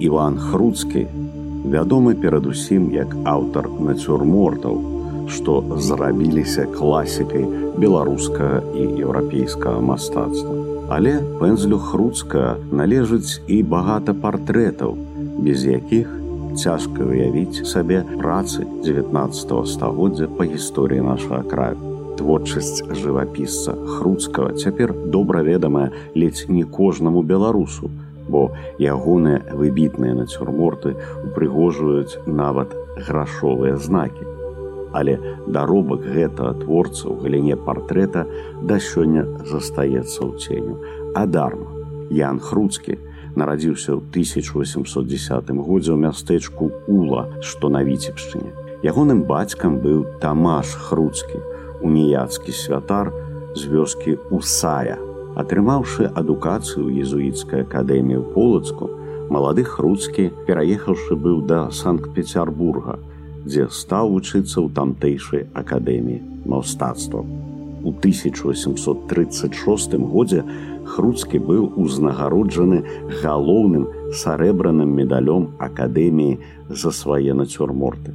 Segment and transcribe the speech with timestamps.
[0.00, 1.06] Іван Хруцкі
[1.66, 4.78] вядомы перадусім як аўтар нацюрмортаў,
[5.26, 7.44] што зрабіліся класікай
[7.82, 10.54] беларускага і еўрапейскага мастацтва.
[10.88, 14.94] Але пэнзлю хруцка належыць і багата партрэтаў,
[15.44, 16.08] без якіх
[16.54, 21.94] цяжка уявіць сабе працы 19 стагоддзя па гісторыі нашага краю.
[22.18, 27.90] Творчасць жывапісца хруцкага цяпер добра ведамая ледзь не кожнаму беларусу,
[28.28, 32.76] бо ягоныя выбітныя нацюрморты упрыгожваюць нават
[33.08, 34.38] грашовыя знакі
[34.92, 38.24] але даробак гэтага творца ў галіне партрэта
[38.62, 40.74] да сёння застаецца ў ценю.
[41.14, 41.68] Адарма
[42.10, 42.96] Ян Хруцкі
[43.36, 48.50] нарадзіўся ў 1810 годзе ў мястэчку Ула, што на віцебшчыне.
[48.82, 51.38] Ягоным бацькам быў Тамаш Хруцкі,
[51.84, 53.12] уніяцкі святар
[53.54, 55.07] з вёскі Усая.
[55.38, 58.90] Атрымаўшы адукацыю езуіцкай акадэміі ў полацку,
[59.30, 62.98] малады Хруцкі, пераехаўшы быў да Санкт-Петербурга,
[63.46, 67.22] дзе стаў вучыцца ў тамтэйшай акадэміі мастацтва.
[67.86, 70.42] У 1836 годзе
[70.88, 72.78] Хруцкі быў узнагароджаны
[73.22, 73.84] галоўным
[74.22, 76.38] сарэбраным медалём акадэміі
[76.82, 78.10] за свае нацюрморты.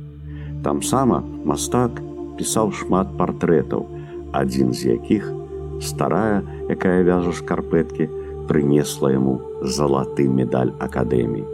[0.68, 2.04] Там сама мастак
[2.36, 3.88] пісаў шмат партрэтаў,
[4.36, 5.32] адзін з якіх
[5.84, 8.10] старая, якая вяжа шкарпэткі,
[8.48, 11.46] прынесла яму залаты медаль акадэміі.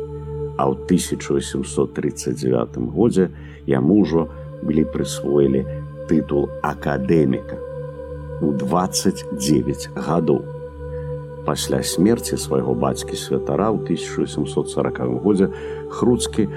[0.59, 3.29] А ў 1839 годзе
[3.65, 4.27] яму ўжо
[4.63, 5.65] былі прысвоілі
[6.09, 7.57] тытул акадэміка
[8.41, 10.41] у 29 гадоў.
[11.45, 15.47] Пасля смерці свайго бацькі святара ў 1740 годзе
[15.89, 16.49] хруцкі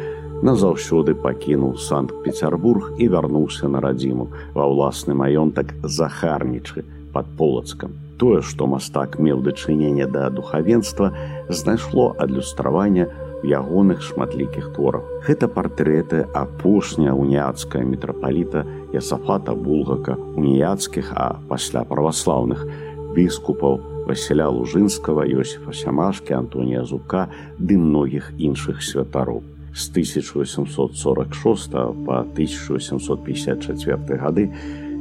[0.42, 4.26] назаўсёды пакінуў санкт-петербург і вярнуўся на радзіму
[4.58, 6.82] ва ўласны маёнтак захарнічы
[7.12, 7.92] под полацкам.
[8.18, 11.12] Тое, што мастак меў дачыненне да духавенства,
[11.48, 13.08] знайшло адлюстравання
[13.42, 15.02] ягоных шматлікіх твораў.
[15.26, 18.64] Гэта партрэты апошняя уніяцкая мітрапаліта
[18.94, 22.66] Ясафата Булгака, уніяцкіх, а пасля праваслаўных
[23.14, 27.28] біскупаў Васіля Лужынскага, Йосифа Сямашкі, Антонія Зука
[27.58, 29.42] ды многіх іншых святароў.
[29.74, 31.72] З 1846
[32.06, 34.50] па 1854 гады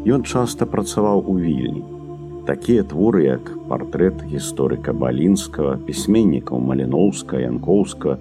[0.10, 2.01] ён часта працаваў у вільні
[2.46, 8.18] такія творы як партрэт гісторыка балінскага пісьменнікаў маліноўска янкоўска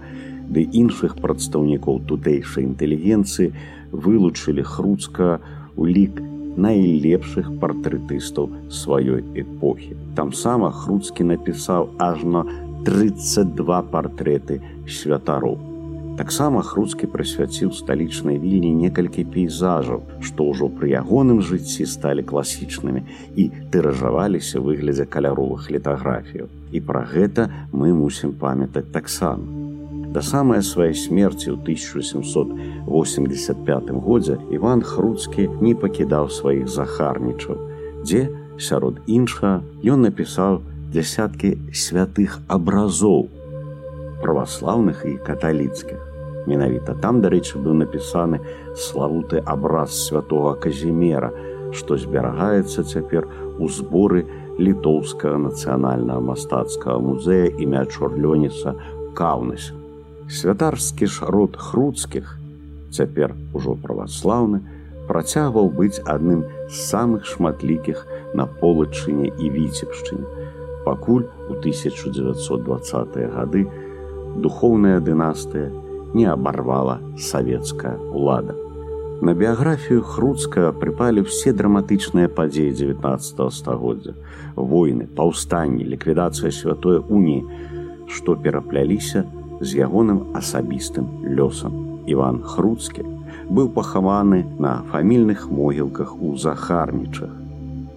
[0.50, 3.52] ды іншых прадстаўнікоў тутэйшай інтэлігенцыі
[3.92, 5.38] вылучылі хруцка
[5.76, 6.20] у лік
[6.60, 9.96] найлепшых партрэтыстаў сваёй эпохі.
[10.18, 12.44] Там сама хруцкі напісаў ажно
[12.84, 15.69] 32 партрэты святароў
[16.20, 23.00] Таксама хруцкі прысвяціў сталічнай вільні некалькі пейзажаў, што ўжо пры ягоным жыцці сталі класічнымі
[23.40, 26.52] і тыражаваліся выглядзе каляровых літаграфіяў.
[26.76, 29.48] І пра гэта мы мусім памятаць таксама.
[30.12, 37.56] Да самай сваёй смерці ў 1785 годзе Іван Хруцкі не пакідаў сваіх захарнічаў,
[38.04, 38.28] дзе
[38.60, 40.60] сярод іншага ён напісаў
[40.92, 43.32] дзясяткі святых абразоў
[44.20, 46.09] праваслаўных і каталіцкіх
[46.46, 48.40] менавіта там дарэчы быў напісаны
[48.74, 51.32] славуты абраз святого казімера
[51.72, 53.28] што зберагаецца цяпер
[53.58, 54.24] у зборы
[54.58, 58.74] літоўскага нацыянальнага мастацкага музея імя чорлёніца
[59.16, 59.76] каўнася.
[60.30, 62.36] Святарскі ж род хруцкіх
[62.90, 64.60] цяпер ужо праваслаўны
[65.08, 70.26] працягваў быць адным з самых шматлікіх на полачыне і віцебшчыне.
[70.84, 73.66] Пакуль у 1920 гады
[74.36, 75.70] духоўная дынастыя
[76.14, 78.56] не абарвала савецкая ўлада.
[79.20, 84.16] На біяграфію хруцка прыпалі ўсе драматычныя падзеі 19 стагоддзя,
[84.56, 87.44] войны, паўстанні, ліквідацыя святой уніі,
[88.08, 89.28] што перапляліся
[89.60, 91.76] з ягоным асабістым лёсам.
[92.08, 93.04] Іван Хруцкі
[93.52, 97.30] быў пахаваны на фамільных могілках у захарнічах.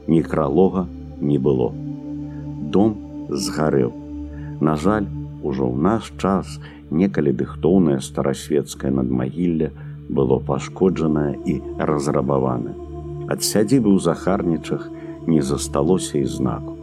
[0.08, 0.88] Ні кралога
[1.22, 1.72] не было.
[2.68, 2.98] Дом
[3.30, 3.92] згарэў.
[4.60, 5.08] На жаль,
[5.42, 6.60] ужо ў наш час
[6.94, 9.72] некалі дыхтоўнае старасветскае надмагілля
[10.10, 12.74] было пашкоджанае і разрабавана.
[13.28, 14.90] Ад сядзібы ў захарнічах
[15.28, 16.76] не засталося і знаку,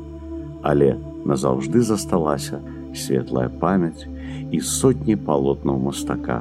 [0.63, 2.61] але назаўжды засталася
[2.95, 4.09] светлая памяць
[4.51, 6.41] і сотні палотнаў мастака.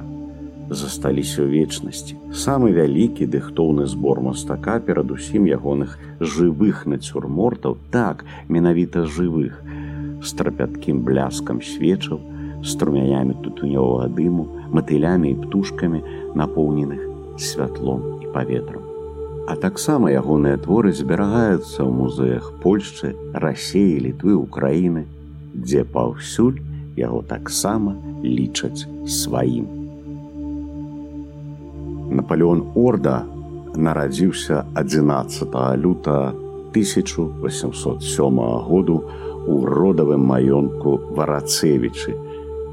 [0.70, 2.16] Засталіся ў вечнасці.
[2.30, 9.58] Самы вялікі дыхтоўны збор мастака перадусім ягоных жывых нацюрмортаў, так менавіта жывых,
[10.22, 12.22] з трапяткім бляскам свечаў,
[12.64, 16.04] струменямі тутунёвага дыму, матылямі і птушкамі,
[16.36, 17.02] напоўненых
[17.40, 18.84] святлом і паветрам.
[19.50, 25.10] А таксама ягоныя творы зберагаюцца ў музеях Польшчы, рассеі, літвы, Украіны,
[25.58, 26.62] дзе паўсюль
[26.94, 29.66] яго таксама лічаць сваім.
[32.14, 33.26] Наполеон Орда
[33.74, 35.50] нарадзіўся 11
[35.82, 36.30] люта
[36.78, 38.40] 1807
[38.70, 39.04] году
[39.48, 42.29] у родавым маёнтку варацевічы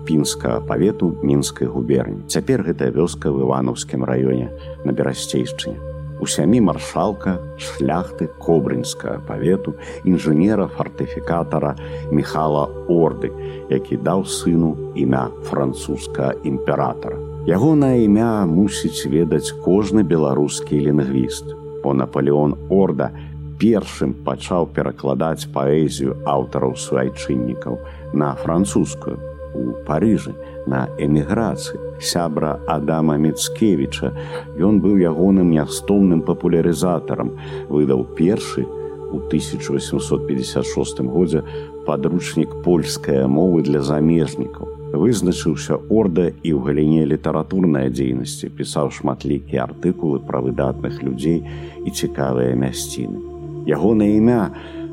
[0.06, 2.22] пінскага павету мінскай губерні.
[2.30, 4.48] Цяпер гэтая вёска в іванаўскім раёне
[4.84, 5.96] на берасцейшчыне.
[6.20, 9.74] У сямі маршалка шляхты кобрынскага павету
[10.04, 11.76] інжынера фартыфікатара
[12.10, 13.30] Михала Орды,
[13.68, 17.20] які даў сыну імя французскага імператора.
[17.46, 21.52] Ягонае імя мусіць ведаць кожны беларускі лінгвіст.
[21.84, 23.12] Бо Наполеон Орда
[23.60, 27.78] першым пачаў перакладаць паэзію аўтараў суайчыннікаў
[28.14, 30.34] на французскую у парыжы
[30.66, 31.80] на эміграцыі.
[32.00, 34.12] Сябра адама мецкевіча
[34.60, 37.32] ён быў ягоным нястомным папулярызатарам
[37.72, 38.66] выдаў першы
[39.12, 41.42] у 1856 годзе
[41.86, 44.68] падручнік польская мовы для замежнікаў.
[44.96, 51.44] Вызначыўся орда і ў галіне літаратурнай дзейнасці пісаў шматлікія артыкулы пра выдатных людзей
[51.84, 53.18] і цікавыя мясціны.
[53.66, 54.50] Ягонае імя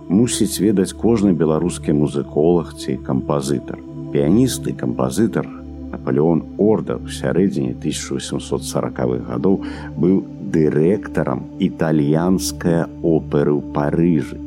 [0.10, 5.48] мусіць ведаць кожны беларускі музыколог ці кампазітар піяніст і кампазітар
[5.89, 9.56] наполеон орда ў сярэдзіне 1840х гадоў
[9.98, 10.21] быў
[10.54, 14.38] дырэктарам італьянская оперы ў парыжы.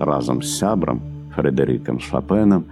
[0.00, 1.04] Разам з сябрам
[1.36, 2.64] фредерыкам шапенам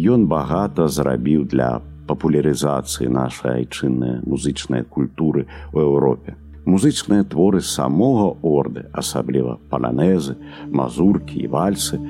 [0.00, 6.36] ён багата зрабіў для папулярызацыі нашай айчыннай музычнай культуры ў Еўропе.
[6.64, 10.36] Музычныя творы самога орды, асабліва паланезы,
[10.68, 12.00] мазуркі і вальсы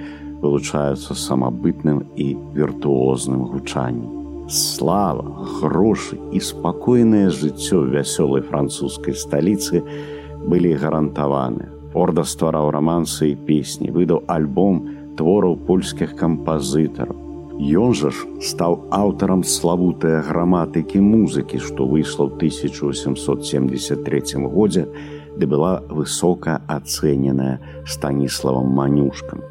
[0.43, 4.49] вылучаюцца самабытным і віртуозным гучаннем.
[4.49, 9.85] Слава, грошы і спакойнае жыццё вясёлай французскай сталіцы
[10.47, 11.71] былі гарантаваны.
[11.95, 14.87] Орда ствараў рамансы і песні, выдаў альбом
[15.19, 24.49] твораў польскіх кампазітараў, Ён жа ж стаў аўтарам славутыя граматыкі музыкі, што выйшла ў 1873
[24.49, 24.89] годзе,
[25.37, 29.45] ды была высока ацэненая станіславам манюшкам,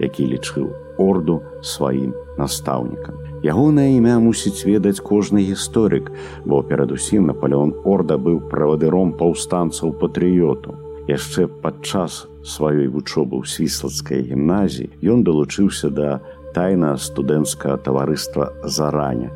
[0.00, 3.14] які лічыў орду сваім настаўнікам.
[3.42, 6.10] Ягонае імя мусіць ведаць кожны гісторык,
[6.44, 10.74] бо перадусім Наполеон Орда быў правадыром паўстанцаў патрыёту.
[11.06, 16.18] Яшчэ падчас сваёй вучобы ў свіслацкай гімназіі ён далучыўся да
[16.52, 19.30] тайна студэнцкага таварыства зараня,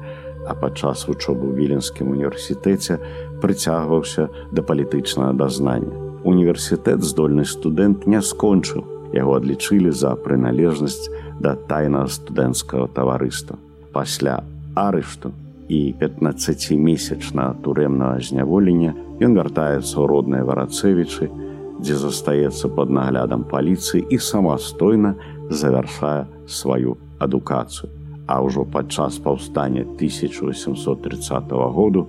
[0.50, 2.98] а падчас вучобы ў віленскім універсітэце
[3.38, 5.94] прыцягваўся да палітычнага дазнання.
[6.26, 8.82] Універсітэт здольны студэнт не скончыў.
[9.12, 11.10] Яго адлічылі за прыналежнасць
[11.40, 13.58] да тайнага студэнцкага таварыства.
[13.92, 14.40] Пасля
[14.74, 15.32] арышту
[15.68, 21.28] і 15месячна турэмнага зняволення ён вяртаецца ў родныя варацэвічы,
[21.82, 25.14] дзе застаецца пад наглядам паліцыі і самастойна
[25.50, 27.90] завяршае сваю адукацыю.
[28.26, 32.08] А ўжо падчас паўстання 1830 году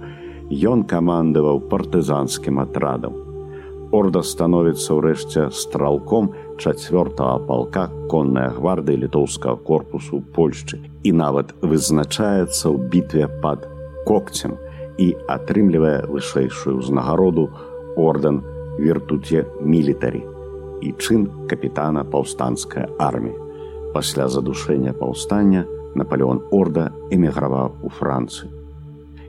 [0.51, 3.22] ён камандаваў партызанскім атрадам.
[3.93, 12.89] Орда становіцца ўрэшце стралком чацвёртага палка конная гварды літоўскага корпусу Польшчы і нават вызначаецца ў
[12.89, 13.67] бітве пад
[14.09, 14.57] кокцем
[14.97, 17.45] і атрымлівае вышэйшую ўзнагароду
[17.93, 18.41] орден
[18.81, 20.25] вертуце мілітарі
[20.81, 23.37] і чын капітана паўстанцкай арміі.
[23.93, 28.52] Пасля задушэння паўстання Наполеон Орда эміграваў у Францыю.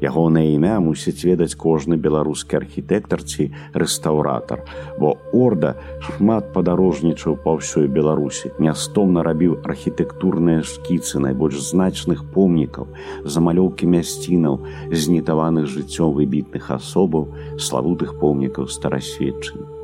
[0.03, 4.65] Ягонае імя мусіць ведаць кожны беларускі архітэктар ці рэстаўратар,
[4.99, 5.75] бо Орда
[6.07, 12.91] шмат падарожнічаў па ўсёй Беларусі, нястомна рабіў архітэктурныя шкіцы найбольш значных помнікаў,
[13.25, 14.61] замалёўкі мясцінаў,
[14.91, 19.75] знітаваных жыццём выбітных асобаў, славутых помнікаў старасведчання.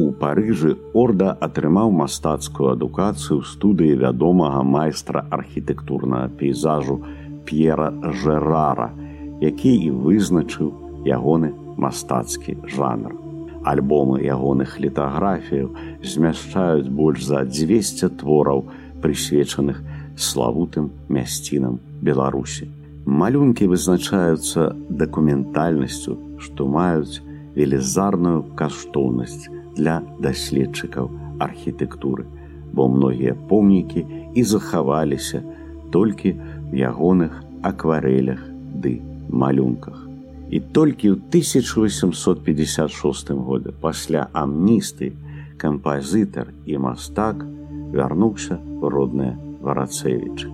[0.00, 6.96] У Парыжы Орда атрымаў мастацкую адукацыю студыі вядомага майстра архітэктурнага пейзажу
[7.44, 7.90] П'ера
[8.22, 8.92] Жэрара,
[9.40, 10.72] які і вызначыў
[11.08, 13.16] ягоны мастацкі жанр.
[13.64, 15.72] Альбомы ягоных літаграфіяў
[16.04, 18.64] змяшчаюць больш за 200 твораў,
[19.00, 19.80] прысвечаных
[20.16, 22.68] славутым мясцінам Беларусі.
[23.04, 27.24] Малюнкі вызначаюцца дакументальнасцю, што маюць
[27.56, 31.08] велізарную каштоўнасць для даследчыкаў
[31.40, 32.28] архітэктуры,
[32.72, 34.04] бо многія помнікі
[34.34, 35.42] і захаваліся
[35.90, 36.36] толькі
[36.72, 39.00] ягоных акварелях ды
[39.32, 40.06] малюнках.
[40.50, 45.12] І толькі ў 1856 годзе пасля амністы
[45.58, 47.46] кампазітар і мастак
[47.94, 50.50] вярнуўся в роднае варацэвічы.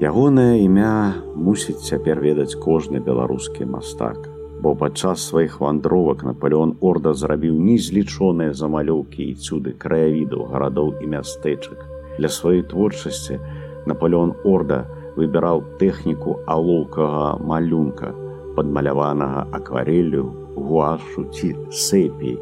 [0.00, 7.58] Ягонае імя мусіць цяпер ведаць кожны беларускі мастак бо падчас сваіх вандровак Наполеон Орда зрабіў
[7.62, 11.78] незлічоныя замалёўкі і цюды краявідаў гарадоў і мястэчак.
[12.18, 13.38] Для сваёй творчасці
[13.86, 14.86] Наполеон Орда
[15.18, 18.14] выбіраў тэхніку алоўкага малюнка,
[18.56, 22.38] падмаляванага аквареллю, гуашу ці сэпій,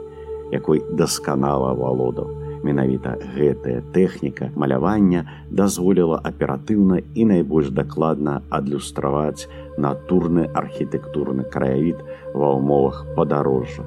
[0.52, 2.28] якой дасканала валодаў.
[2.66, 9.46] Менавіта гэтая тэхніка малявання дазволіла аператыўна і найбольш дакладна адлюстраваць
[9.78, 12.00] натурны архітэктурны краявід
[12.34, 13.84] ва ўмовах падарожжа.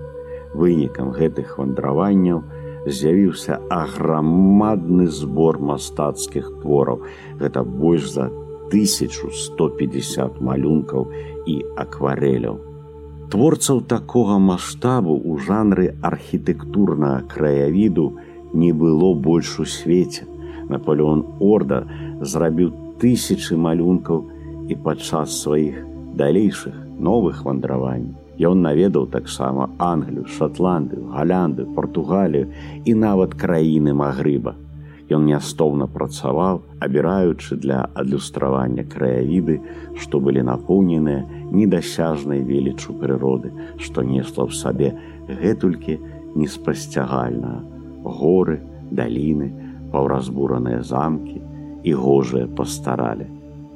[0.54, 2.42] Вынікам гэтых вандраванняў,
[2.88, 7.04] з'явіўся аграмадны збор мастацкіх твораў.
[7.42, 8.30] Гэта больш за
[8.72, 11.08] 1150 малюнкаў
[11.46, 12.60] і аквареляў.
[13.30, 18.08] Творцаў такога маштабу ў жанры архітэктурнага краявіду
[18.54, 20.26] не было больш у свеце.
[20.70, 21.84] Наполеон Орда
[22.22, 24.26] зрабіў тысячы малюнкаў
[24.70, 25.86] і падчас сваіх
[26.18, 32.48] далейшых новых вандраванняў Ён наведаў таксама Англію, Шотландыю, Галянды, Португалію
[32.86, 34.56] і нават краіны Магрыба.
[35.10, 39.58] Ён нястоўна працаваў, абіраючы для адлюстравання краявіды,
[39.98, 43.50] што былі напоўненыя недасяжнай велічу прыроды,
[43.82, 44.94] што несла ў сабе
[45.26, 45.98] гэтулькі
[46.38, 47.66] неспасцягальна.
[48.06, 48.62] Горы,
[48.94, 49.50] даліны,
[49.92, 51.42] паўразбураныя замкі
[51.84, 53.26] і гожыя пастаралі.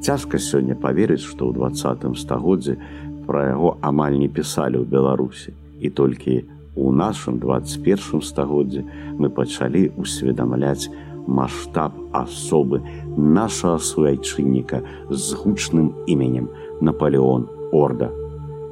[0.05, 2.77] Цяжка сёння паверыць, што ў двадцатым стагоддзі
[3.25, 6.43] пра яго амаль не пісалі ў беларусі і толькі
[6.75, 8.83] у нашым 21 стагоддзі
[9.17, 10.89] мы пачалі усведамляць
[11.27, 12.81] маштаб асобы
[13.17, 16.49] нашага суайчынніка з гучным іменем
[16.81, 18.09] наполеон орда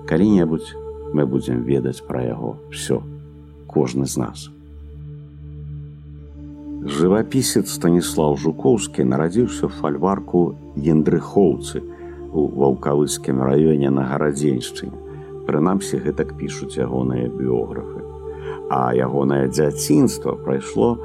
[0.07, 0.73] калі-небудзь
[1.13, 3.01] мы будзем ведаць пра яго все
[3.67, 4.49] кожны з нас
[6.97, 11.81] жывапісец станіслав жукоўскі нарадзіўся фальварку ендрыхоўцы
[12.33, 14.97] у ваўкавыцкім раёне на гарадзеншчыне.
[15.45, 18.01] Прынамсі гэтак пішуць ягоныя біографы.
[18.71, 20.97] А ягонае дзяцінства прайшло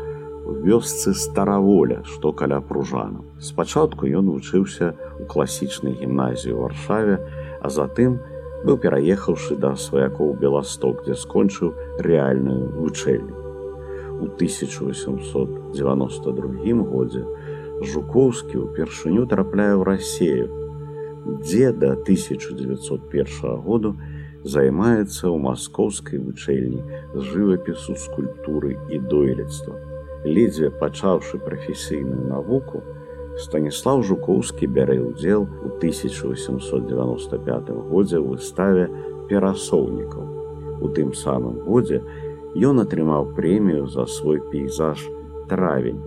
[0.66, 3.24] вёсцы стараволя, што каля пружану.
[3.40, 7.18] Спачатку ён вучыўся у класічнай гімназіі ў аршаве,
[7.60, 8.18] а затым
[8.66, 13.34] быў пераехаўшы да сваякоў Беласток, дзе скончыў рэальную вучэльню.
[14.16, 17.24] У 1892 годзе
[17.76, 20.48] Жукоўскі ўпершыню трапляе ў рассею
[21.26, 23.96] дзе да 1901 году
[24.44, 26.82] займаецца ў маскоўскай вучэльні
[27.14, 29.74] з жывапісу скульптуры і дойлідства.
[30.26, 32.82] Ледзьве пачаўшы прафесійную навуку,
[33.36, 38.88] Станіслав Жукоўскі бярэ ўдзел у 1895 годзе ў выставе
[39.28, 40.24] перасоўнікаў.
[40.80, 42.00] У тым самым годзе
[42.56, 45.04] ён атрымаў прэмію за свой пейзаж
[45.52, 46.00] травень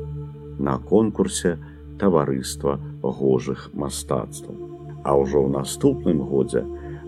[0.57, 1.61] на конкурсе
[2.01, 4.69] таварыства гожых мастацтваў
[5.03, 6.65] а ўжо ў наступным годзе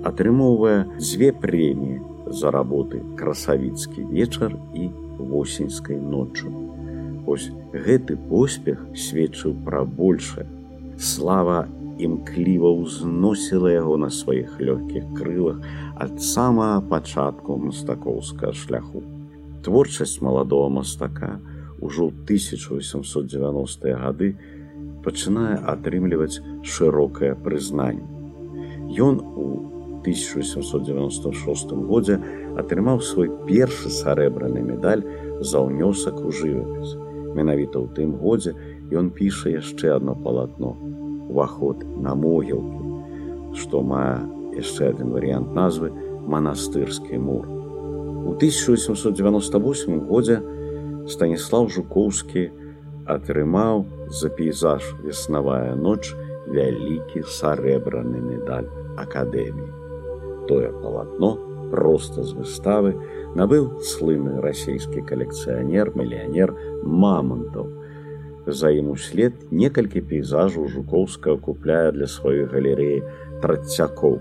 [0.08, 2.00] атрымоўвае дзве прэміі
[2.32, 4.89] за работы красавіцкі вечар і
[5.20, 6.71] восеньскай ноччу.
[7.25, 10.48] Вось гэты поспех сведчыў пра большае.
[10.98, 11.68] Слава
[12.01, 15.62] імкліва ўзносіла яго на сваіх лёгкіх крылах
[16.06, 19.04] ад самага пачатку мастакоўскага шляху.
[19.62, 21.38] Творчасць маладого мастака
[21.82, 24.34] ўжо ў 1890 гады
[25.06, 28.06] пачынае атрымліваць шырокае прызнанне.
[28.98, 29.46] Ён у
[30.01, 32.18] 1796 годзе
[32.58, 35.06] атрымаў свой першы сарэбраны медаль
[35.40, 36.98] за ўнёсак у жывапіс.
[37.36, 38.56] Менавіта ў тым годзе
[38.92, 40.76] ён піша яшчэ одно палатно
[41.32, 45.92] уваход на могілкі, што мае яшчэ адзін варыянт назвы
[46.28, 47.48] манастырскі мур.
[48.28, 50.42] У 1898 годзе
[51.10, 52.52] Станіслав Жукоўскі
[53.10, 56.14] атрымаў за пейзаж веснавая ноч
[56.52, 58.70] вялікі сарэбраны медаль
[59.02, 59.72] акадэміі.
[60.52, 61.38] Тое палатно
[61.72, 62.94] проста з выставы
[63.40, 67.70] набыў слыны расійскі калекцыянер мільянер мамонтаў.
[68.48, 73.04] За ім услед некалькі пейзажаў жукоўска купляе для сваёй галерэі
[73.42, 74.20] трацякоў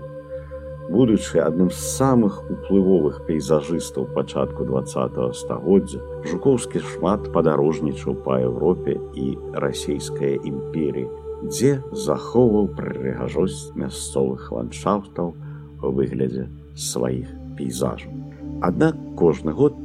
[0.91, 9.27] будучы адным з самых уплывовых пейзажыстаў пачатку два стагоддзя жукоўскі шмат падарожнічаў па Еўропе і
[9.65, 11.07] расійская імперіі
[11.47, 11.71] дзе
[12.07, 15.33] захоўваў прыгажосць мясцовых ландшафтаў
[15.81, 18.30] у выглядзе сваіх пейзажаў
[18.61, 19.77] аднак кожны год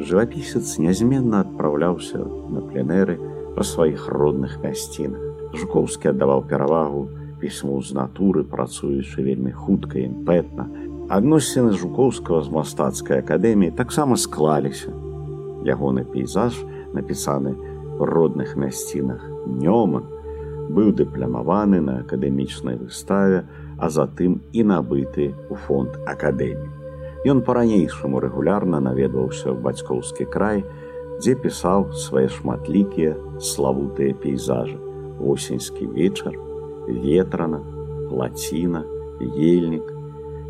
[0.00, 3.18] жывапісец нязменна адпраўляўся на пленэры
[3.56, 7.02] па сваіх родных мясцінах жукоўскі аддаваў перавагу
[7.42, 10.68] пісьму з натуры працуючы вельмі хутка імпэтна.
[11.12, 14.94] Адносіны жукоўскага з мастацкай акадэміі таксама склаліся.
[15.66, 16.56] Ягоны пейзаж
[16.94, 17.52] напісаны
[17.98, 20.06] в родных мясцінах нёман
[20.72, 23.42] быў дыплямаваны на акадэмічнай выставе
[23.78, 26.81] а затым і набыты у фонд акадэміі
[27.26, 30.64] ён па-ранейшаму рэгулярна наведваўся ў бацькоўскі край
[31.22, 34.78] дзе пісаў свае шматлікія славутыя пейзажы
[35.22, 36.34] восеньскі вечар
[36.88, 37.60] ветрана,
[38.10, 38.82] плаціна,
[39.22, 39.86] ельнік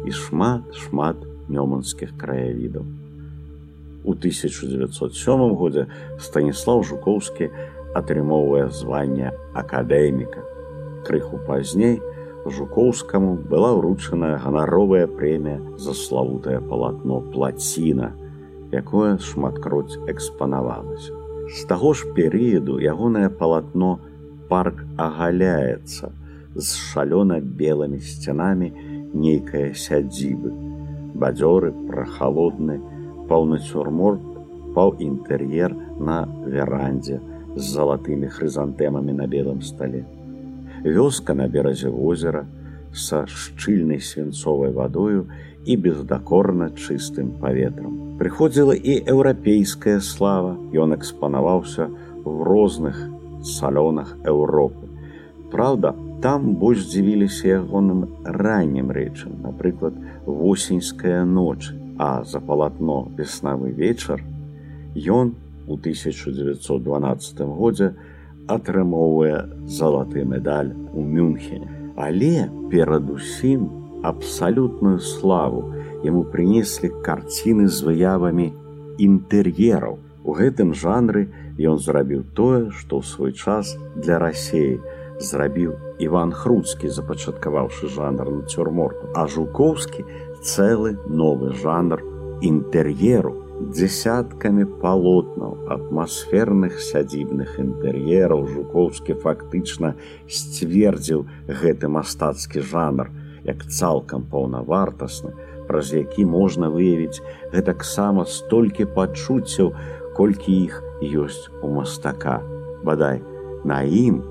[0.08, 1.20] і шмат шмат
[1.52, 2.88] мёманскіх краявідаў.
[4.04, 5.86] У 1907 годзе
[6.18, 7.50] Станіслав Жукоўскі
[7.94, 10.40] атрымоўвае званне акадэміка.
[11.04, 12.00] Крыху пазней
[12.42, 18.08] Жукоўскаму была ўручаная ганаровая прэмія за славутае палатно плаціна,
[18.74, 21.14] якое шматкроць экспанавалася.
[21.46, 23.98] З таго ж перыяду ягонае палатно
[24.50, 26.10] парк агаляецца
[26.54, 28.72] з шалёна-белымі сцянамі
[29.14, 30.50] нейкая сядзібы.
[31.14, 32.80] Бадзёры прахалодны,
[33.30, 34.26] паўны цюрморт
[34.74, 37.20] паў інтэр'ер на верандзе
[37.54, 40.02] з залатымі хрызантэмамі на белым стале.
[40.84, 42.46] Вёска на беразе возера
[42.92, 45.26] са шчыльнай свінцовай вадою
[45.64, 48.18] і бездакорна чыстым паветрам.
[48.18, 51.88] Прыходзіла і еўрапейская слава, Ён экспанаваўся
[52.24, 52.98] в розных
[53.42, 54.86] салёнах Еўропы.
[55.50, 59.94] Праўда, там больш дзівіліся ягоным раннім рэчам, напрыклад,
[60.26, 64.22] восеньская ноч, а за палатно веснавы вечар
[64.94, 65.34] ён
[65.66, 67.94] у 1912 годзе
[68.48, 71.68] атрымоўвае залаты медаль у Мюнхене.
[71.96, 73.68] Але перадусім
[74.02, 78.50] абсалютную славу яму прынеслі карціны з выявамі
[78.98, 79.98] інтэр'ераў.
[80.24, 84.80] У гэтым жанры ён зрабіў тое, што ў свой час для рассеі
[85.22, 90.02] зрабіў Іван Хруцкі, запачаткаваўшы жанр нацюрморту, а жукоўскі
[90.42, 92.02] цэлы новы жанр
[92.42, 99.94] інтэр'еру дзясяткамі палотнаў атмасферных сядзібных інтэр'ераў жукоўскі фактычна
[100.26, 101.24] сцвердзіў
[101.62, 103.12] гэты мастацкі жанр
[103.46, 105.32] як цалкам паўнавартасны
[105.70, 107.22] праз які можна выявіць
[107.54, 109.72] гэтаксама столькі пачуццяў
[110.18, 112.40] колькі іх ёсць у мастака.
[112.84, 113.22] Бадай
[113.64, 114.22] на ім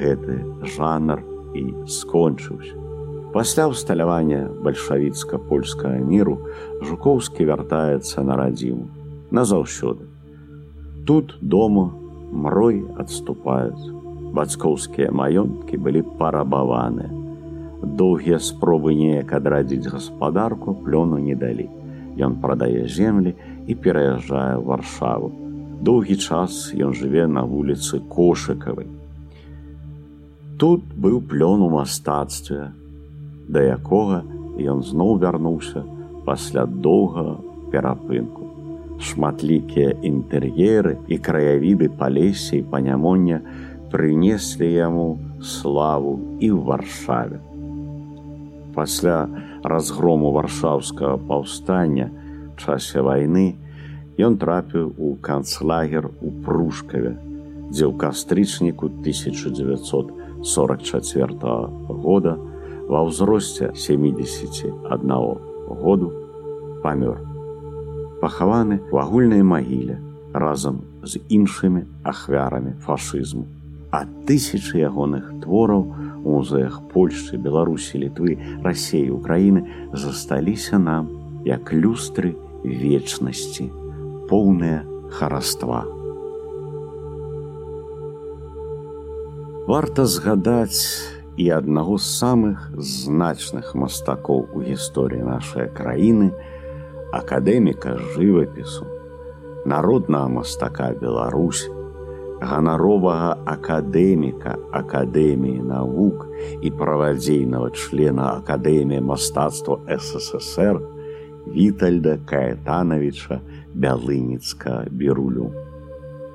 [0.00, 0.40] гэты
[0.78, 1.22] жанр
[1.58, 2.85] і скончыўся
[3.36, 6.34] Пасля ўсталявання бальшавіцка-польскага міру
[6.80, 8.86] жукоўскі вяртаецца на радзіму
[9.38, 10.06] назаўсёды.
[11.04, 11.92] Тут дома
[12.32, 13.92] мрой адступаюць.
[14.38, 17.10] Бацькоўскія маёнткі былі парабаваныя.
[18.00, 21.68] Доўгія спробы неяк адрадзіць гаспадарку плёну не далі.
[22.16, 23.36] Ён прадае землі
[23.68, 25.28] і пераязджае варшаву.
[25.84, 28.88] Доўгі час ён жыве на вуліцы кошыкавай.
[30.56, 32.72] Тут быў плён у мастацтве,
[33.48, 34.22] да якога
[34.56, 35.84] ён зноў вярнуўся
[36.26, 37.36] пасля доўгага
[37.70, 38.42] перапынку.
[38.96, 43.38] Шматлікія інтэр'еры і краявіды палесе і панямоння
[43.92, 47.38] прынеслі яму славу і ў варшаве.
[48.74, 49.28] Пасля
[49.62, 52.10] разгрому варшаўскага паўстання
[52.56, 53.54] часе вайны
[54.16, 57.16] ён трапіў у канцлагер у прушкаве,
[57.68, 62.36] дзе ў кастрычніку 1944 года,
[62.88, 64.70] ва ўзросце 71
[65.82, 66.08] году
[66.82, 67.18] памёр.
[68.22, 69.98] Пахаваны ў агульнай магіле
[70.32, 73.46] разам з іншымі ахвярамі фашызму.
[73.90, 75.82] А тысячы ягоных твораў
[76.26, 79.62] у музеях Польшчы, Беларусі, літвы, рассеі Украіны
[79.94, 81.08] засталіся нам
[81.46, 83.70] як люстры вечнасці,
[84.28, 85.86] поўныя хараства.
[89.66, 96.32] Варта згадаць, і аднаго з самых значных мастакоў у гісторыі нашай краіны
[97.12, 98.88] акадэміка жывапісу
[99.68, 101.66] народнага мастака Беларусь
[102.40, 106.26] ганаровага акадэміка акадэміі навук
[106.62, 110.80] і правадзейнага члена акадэміі мастацтва ссср
[111.46, 113.40] вітальда каэтановича
[113.72, 115.52] бялыніцка берулю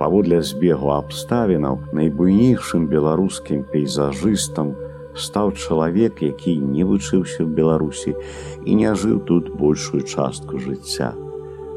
[0.02, 4.74] паводле збегу абставінаў найбуйнейшым беларускім пейзажыстам
[5.15, 8.15] стаў чалавек, які не вучыўся ў Беларусі
[8.65, 11.13] і не жыў тут большую частку жыцця.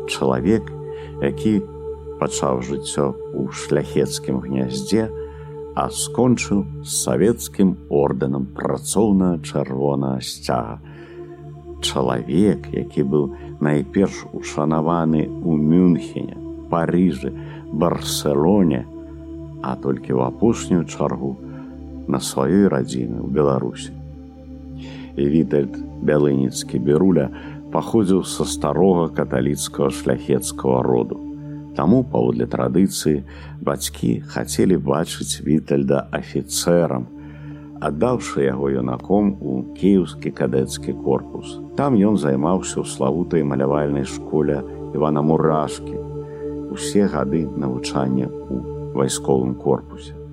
[0.07, 0.71] Чалавек,
[1.23, 1.63] які
[2.21, 5.11] пачаў жыццё ў шляхецкім гняздзе,
[5.75, 10.79] а скончыў з савецкім ордэнам працоўна чырвона сцяга.
[11.83, 16.39] Чалавек, які быў найперш ушанаваны ў Мюнхене,
[16.71, 17.35] Парыжы,
[17.75, 18.87] Барселоне,
[19.65, 21.44] а толькі ў апошнюю чаргу
[22.09, 23.93] на сваёй радзіны ў Беларусі.
[25.17, 27.31] І Вітальд бялыніцкі беруля
[27.73, 31.19] паходзіў са старога каталіцкага шляхецкага роду.
[31.75, 33.25] Таму паводле традыцыі
[33.59, 37.09] бацькі хацелі бачыць вітальда афіцэрам,
[37.83, 41.59] аддаўшы яго юнаком у кіеўскі кадэцкі корпус.
[41.75, 44.63] Там ён займаўся ў славутай малявальнай школе
[44.95, 45.99] Івана Мурашкі,
[46.71, 50.24] усе гады навучання ў вайсковым корпусе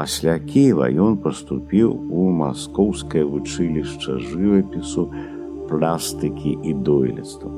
[0.00, 5.02] Пасля Кева ён паступіў у маскоўскае вучылішча жывапісу,
[5.68, 7.50] пластыкі і дойлідства.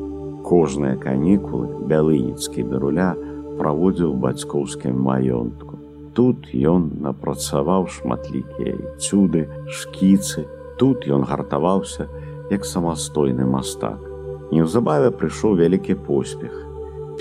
[0.49, 3.13] Кожныя канікулы бялыніцкі беруля
[3.61, 5.79] праводзіў бацькоўскім маёнтку.
[6.19, 10.43] Тут ён напрацаваў шматлікія цюды, шкіцы,
[10.83, 12.11] тут ён гартаваўся
[12.51, 14.03] як самастойны мастак.
[14.51, 16.59] Неўзабаве прыйшоў вялікі поспех.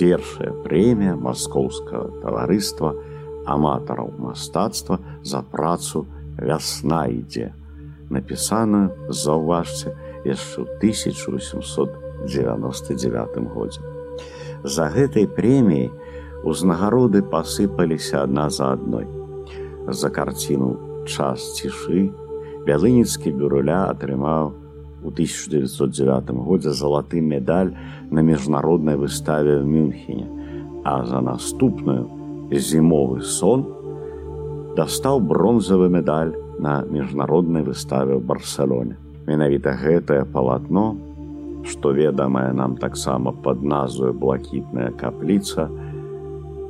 [0.01, 2.97] Першая прэмія маскоўскага таварыства,
[3.45, 6.06] аматараў мастацтва за працу
[6.38, 7.54] вясна ідзе.
[8.12, 13.82] Напісаную заўважце яшчэ ў 1899 годзе.
[14.63, 15.91] За гэтай прэміяй
[16.43, 19.08] узнагароды пасыпаліся адна за адной.
[19.88, 22.10] За карціну час цішы
[22.65, 24.54] бялыніцкі бюруля атрымаў
[25.01, 27.73] у 1909 годзе залаты медаль
[28.12, 30.30] на міжнароднай выставе ў Мюнхене,
[30.86, 32.20] а за наступную
[32.51, 33.63] зімовы сон
[34.75, 40.85] дастаў бронзавы медаль на міжнароднай выставе ў барселоне менавіта гэтае палатно
[41.63, 45.69] што ведамае нам таксама пад назваю блакітная капліца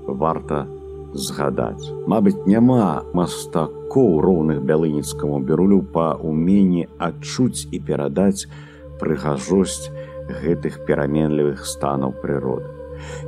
[0.06, 0.68] варта
[1.14, 1.92] згадаць.
[2.08, 8.48] Мабыць няма мастакоў роўных бялыніцкаму бюрулю па уменні адчуць і перадаць
[9.00, 9.92] прыгажосць
[10.44, 12.71] гэтых пераменлівых станаў прыроды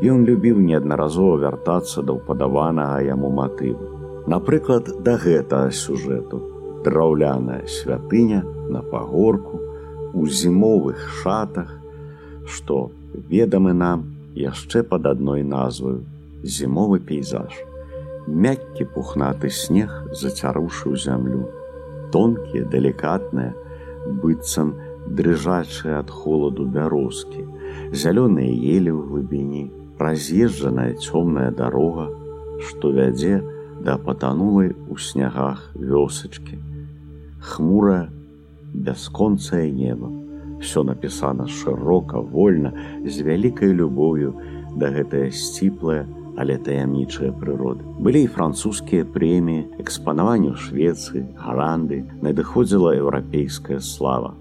[0.04, 3.90] Ён любіў неаднаразова вяртацца да ўпадаванага яму матыву.
[4.28, 6.40] Напрыклад, да гэтага сюжэту
[6.84, 9.60] драўляная святыня на пагорку
[10.14, 11.70] у зімовых шатах,
[12.46, 12.92] што
[13.30, 14.06] ведамы нам
[14.36, 16.04] яшчэ пад адной назваю
[16.44, 17.54] зімовы пейзаж.
[18.28, 21.48] Мяккі пухнаты снег зацярушыў зямлю.
[22.12, 23.54] Тонкія, далікатныя,
[24.24, 24.76] быццам
[25.08, 27.43] дрыжачыя ад холаду бярозкі,
[27.94, 29.64] зялёныя елі ў глыбіні,
[30.02, 32.10] раз'езджаная цёмная дарога,
[32.66, 33.42] што вядзе
[33.86, 36.58] да патанулай у снягах вёсачкі.
[37.38, 38.10] Хмурая,
[38.74, 40.10] бясконцае неба.
[40.64, 42.74] Всё напісана шырока, вольна,
[43.06, 44.34] з вялікай любоўю
[44.74, 47.86] да гэтае сціплае, але таямнічыя прыроды.
[48.02, 54.34] Былі і французскія прэміі, экспанаванне ў Швецыі, гаранды, надыходзіла еўрапейская слава.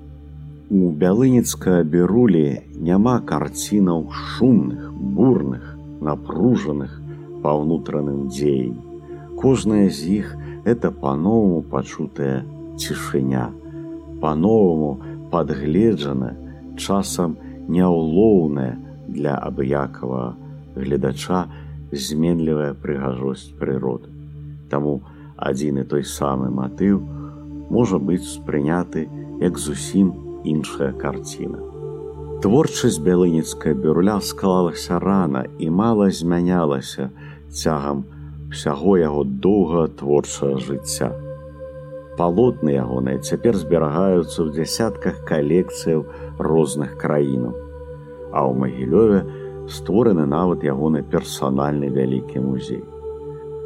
[0.73, 5.67] У бялыніцка берулі няма карцінаў шумных, бурных,
[6.01, 6.95] напружаных
[7.43, 8.79] па ўнутраным дзеянь.
[9.37, 10.31] Кожная з іх
[10.65, 12.39] это па-новаму пачутая
[12.81, 13.51] цішыня,
[14.25, 16.33] па-новаму падгледжана,
[16.81, 17.37] часам
[17.69, 18.73] няўлоўная
[19.13, 20.25] для абыякава
[20.73, 21.45] гледача
[21.93, 24.09] зменлівая прыгажосць прыроды.
[24.73, 25.03] Таму
[25.37, 27.05] адзін і той самы матыў
[27.69, 29.05] можа быць спрыняты
[29.45, 31.59] як зусім іншая карціна.
[32.43, 37.11] Творчасць бялыніцкая бюрля склалася рана і мала змянялася
[37.51, 38.05] цягам
[38.53, 41.13] усяго яго доўга творчага жыцця.
[42.19, 46.03] Палотны ягоныя цяпер зберагаюцца ў дзясятках калекцыяў
[46.37, 47.55] розных краінаў.
[48.35, 49.21] А ў магілёве
[49.71, 52.83] створаны нават ягоны персанальны вялікі музей.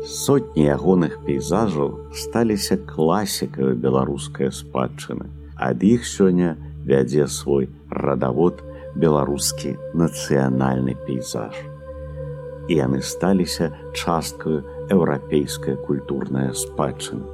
[0.06, 5.26] Сотні ягоных пейзажаў сталіся класікавай беларускай спадчыны.
[5.56, 6.54] Ад іх сёння
[6.86, 8.62] вядзе свой радавод
[8.94, 11.54] беларускі нацыянальны пейзаж.
[12.70, 17.26] І яны сталіся часткаю еўрапейская культурная спадчына,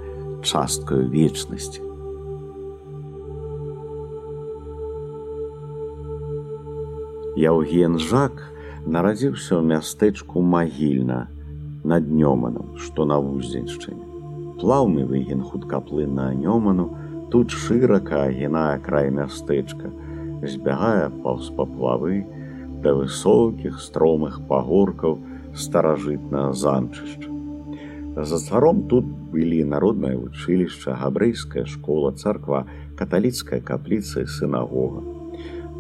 [0.43, 1.81] часткаю вечнасці.
[7.33, 8.43] Яўген Жак
[8.85, 11.29] нарадзіўся ў мястэчку магільна
[11.85, 14.05] над Нёманам, што на вуздзеньшчыне.
[14.61, 16.93] Плаўны выгін хуткаплынна Нёману,
[17.33, 19.89] тут шырака агінае край мястэчка,
[20.45, 22.19] збягае паўз паплавы
[22.85, 25.17] да высокіх стромых пагоркаў
[25.65, 27.31] старажытнага замчышча.
[28.29, 32.67] За царом тут былі народнае вучылішча, габрэйская школа, царква,
[33.01, 35.01] каталіцкая капліца і сынагога.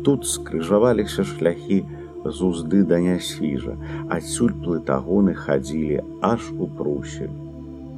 [0.08, 1.82] Тут скрыжаваліся шляхі
[2.24, 3.76] з узды да нясвіжа,
[4.08, 6.00] адсюль плытагоны хадзілі
[6.32, 7.28] аж у прусі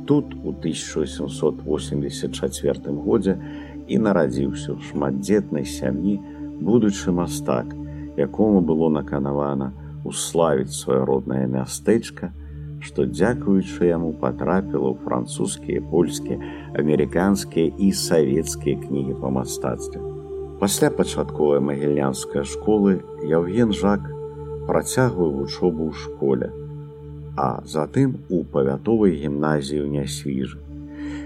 [0.06, 3.38] тут у 1884 годзе
[3.88, 6.20] і нарадзіўся ў шматдзетнай сям'і
[6.60, 7.66] будучы мастак,
[8.16, 9.72] якому было наканавана
[10.04, 12.32] уславіць сваё роднае мястэчка,
[12.84, 16.36] што дзякуючы яму патрапіла ў французскія, польскія,
[16.76, 20.00] амерыканскія і савецкія кнігі па мастацтве.
[20.60, 24.04] Пасля пачатковай магільнянскай школы Яўген Жак
[24.68, 26.52] працягваў вучобу ў школе,
[27.36, 30.60] а затым у павятовай гімназію нясвіжы.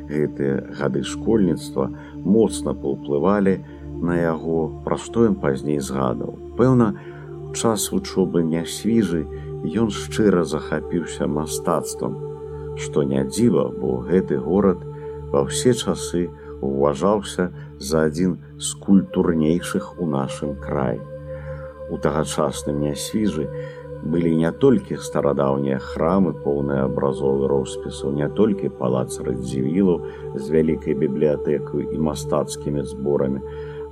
[0.09, 1.91] Гэтыя гады школьніцтва
[2.25, 3.59] моцна паўплывалі
[4.01, 6.39] на яго, пра што ён пазней згадаў.
[6.57, 6.95] Пэўна,
[7.53, 9.27] час вучобы нясвіжы
[9.65, 12.17] ён шчыра захапіўся мастацтвам,
[12.79, 14.85] што не дзіва, бо гэты горад
[15.33, 16.29] ва ўсе часы
[16.63, 21.03] уважаўся за адзін з культурнейшых у нашым краі.
[21.91, 23.49] У тагачасным нясвіжы
[24.03, 31.91] былі не толькі старадаўнія храмы, поўныя абразовы роспісу, не толькі палац раддзівілаў з вялікай бібліятэкаю
[31.91, 33.43] і мастацкімі зборамі,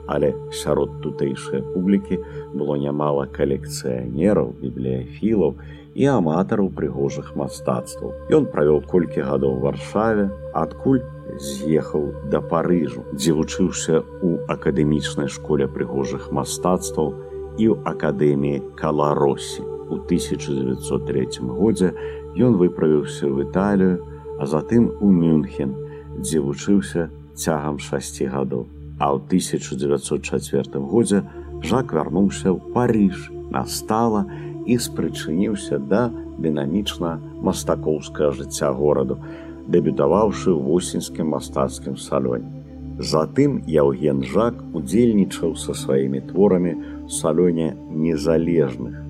[0.07, 2.23] але сярод тутэйшай публікі
[2.55, 5.59] было нямала калекцыянераў, бібліяфілаў
[5.97, 8.15] і аматараў прыгожых мастацтваў.
[8.31, 11.03] Ён правёў колькі гадоў варшаве, адкуль
[11.43, 17.15] з'ехаў да парыжу, дзе вучыўся ў акадэмічнай школе прыгожых мастацтваў
[17.59, 19.76] і ў акадэміі каларосі.
[19.89, 21.93] У 1903 годзе
[22.35, 24.03] ён выправіўся ў Італію,
[24.41, 25.73] а затым у Мюнхен,
[26.19, 28.67] дзе вучыўся цягам шасці гадоў.
[28.99, 31.23] А ў 1904 годзе
[31.63, 34.27] жак вярнуўся ў парыж настала
[34.67, 36.11] і спрычыніўся да
[36.43, 39.23] дынамічна мастакоўскага жыцця гораду
[39.71, 42.51] дэбютаваўшы ў восеньскім мастацкім салёне.
[42.99, 46.75] Затым яўген жак удзельнічаў са сваімі творамі
[47.07, 49.06] салёне незалежных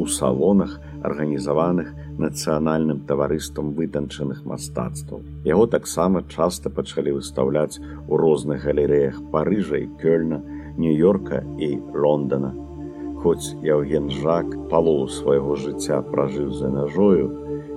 [0.00, 5.20] у салонах арганізаваных нацыянальным таварыствам вытанчаных мастацтваў.
[5.44, 10.40] Яго таксама часта пачалі выстаўляць у розных галерэях парыжа і кёльна,
[10.80, 12.52] нью-йорка і Лондона.
[13.20, 17.28] Хоць Яўген Жак палову свайго жыцця пражыў за мяжою,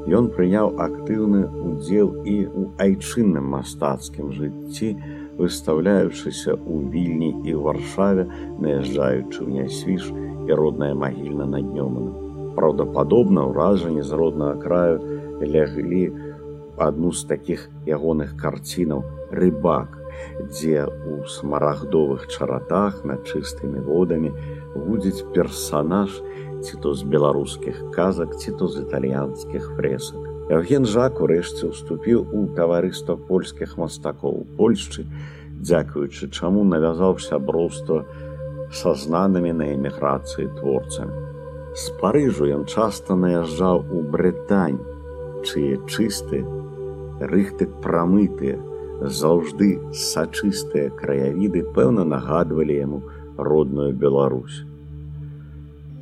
[0.08, 4.96] ён прыняў актыўны удзел і ў айчынным мастацкім жыцці,
[5.40, 8.24] выстаўляючыся ў вільні і ў варшаве,
[8.64, 10.04] наязджаючы ў нясвіж
[10.48, 12.24] і родная магільна над днёманым
[12.56, 14.98] праўдападобна ўражанне з роднага краю
[15.42, 16.06] ляглі
[16.78, 19.04] адну з такіх ягоных карцінаў
[19.34, 19.98] рыбак,
[20.50, 24.34] дзе ў смарагдовых чаратах над чыстымі водамі
[24.74, 26.14] гудзіць персанаж
[26.64, 30.22] ці то з беларускіх казак ці то з італьянскіх фрэсак.
[30.54, 35.06] Евген жак урэшце ўступіў у таварыства польскіх мастакоў Польшчы,
[35.62, 38.04] дзякуючы чаму навязаўся броўства
[38.74, 41.14] са знанымі на эміграцыі творцамі.
[41.78, 44.82] З парыжу ён часта наязджаў у брытань,
[45.46, 46.46] чые чыстыя,
[47.34, 48.60] рыхты прамытыя,
[49.02, 53.02] заўжды сачыстыя краявіды пэўна нагадвалі яму
[53.38, 54.64] родную Беларусь.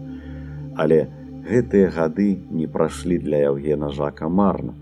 [0.76, 0.98] Але
[1.48, 4.74] гэтыя гады не прайшлі для Яўгена жака марна.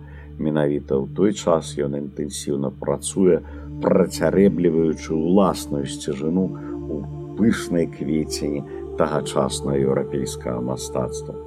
[0.42, 3.38] Менавіта ў той час ён інтэнсіўна працуе,
[3.84, 6.50] працярэбліваючы ўласную сцяжыну
[6.90, 6.96] у
[7.38, 8.64] пышнай кветені
[8.98, 11.38] тагачаснага еўрапейскага мастацтва.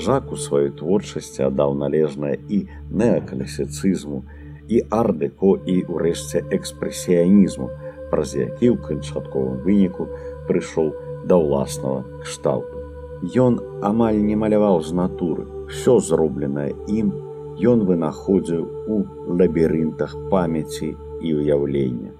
[0.00, 4.24] Жак у сваёй творчасці аддаў належнае і неакалесіцызму,
[4.68, 7.68] і ардыко і ўрэшце экспрэсіянізму,
[8.10, 10.08] праз які ў канчатковым выніку
[10.48, 10.92] прыйшоў
[11.28, 12.80] да ўласнага кшталту.
[13.24, 17.12] Ён амаль не маляваў з натуры, всё зробленае ім
[17.54, 18.96] ён вынаходзіў у
[19.40, 22.10] лабірынтах памяці і ўяўлення.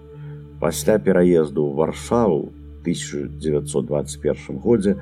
[0.61, 2.54] Пасля пераезду ў варшаву
[2.87, 4.96] 1921 годзе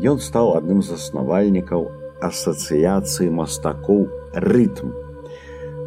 [0.00, 1.90] ён стаў адным з заснавальнікаў
[2.24, 5.09] асацыяцыі мастакоў рытм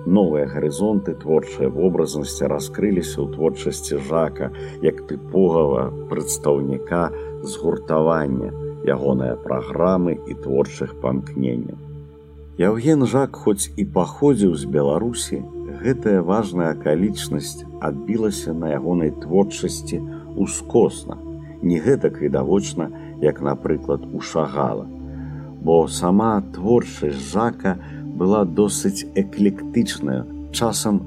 [0.06, 4.52] Новыя гарызонты творчыя вобразнасці раскрыліся ў творчасці жака
[4.84, 7.08] як тыпогава прадстаўніка
[7.44, 8.52] згуртавання
[8.84, 11.80] ягоныя праграмы і творчых памкненняў.
[12.60, 15.40] Яўген жак хоць і паходзіў з Беларусі,
[15.82, 20.04] гэтая важная акалічнасць адбілася на ягонай творчасці
[20.36, 21.18] ускосна,
[21.64, 22.92] не гэтак відавочна,
[23.24, 24.86] як напрыклад у шагала.
[25.64, 27.80] Бо сама творчасць жака,
[28.14, 31.02] была досыць эклектычная, часам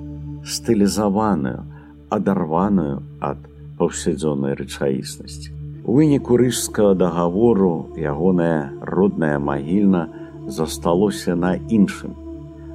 [0.44, 1.62] стылізаваную,
[2.10, 3.38] адарваную ад
[3.78, 5.52] паўсядзённай рэчаіснасці.
[5.86, 10.08] У выніку рыжскага дагавору ягоная родная магільна
[10.46, 12.14] засталося на іншым,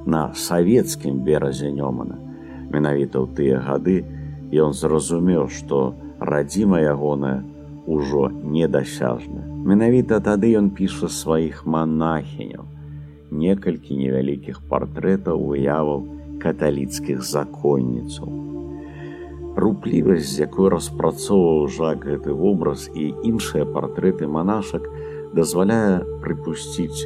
[0.06, 2.16] на савецкім беразе Нёмана.
[2.72, 4.04] Менавіта ў тыя гады
[4.52, 7.44] ён зразумеў, што радзіма ягоная
[7.86, 9.44] ўжо недасяжная.
[9.44, 12.64] Менавіта тады ён піша сваіх манахіняў,
[13.32, 16.04] некалькі невялікіх партрэтаў выяваў
[16.42, 18.28] каталіцкіх законніцаў.
[19.56, 24.88] Руплівасць, з якой распрацоўваў жак гэты вобраз і іншыя партрэты манашак
[25.36, 27.04] дазваляе прыпусціць,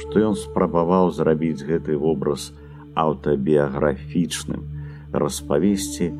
[0.00, 2.50] што ён спрабаваў зрабіць гэты вобраз
[2.98, 4.62] аўтабіяграфічным,
[5.12, 6.10] распавесці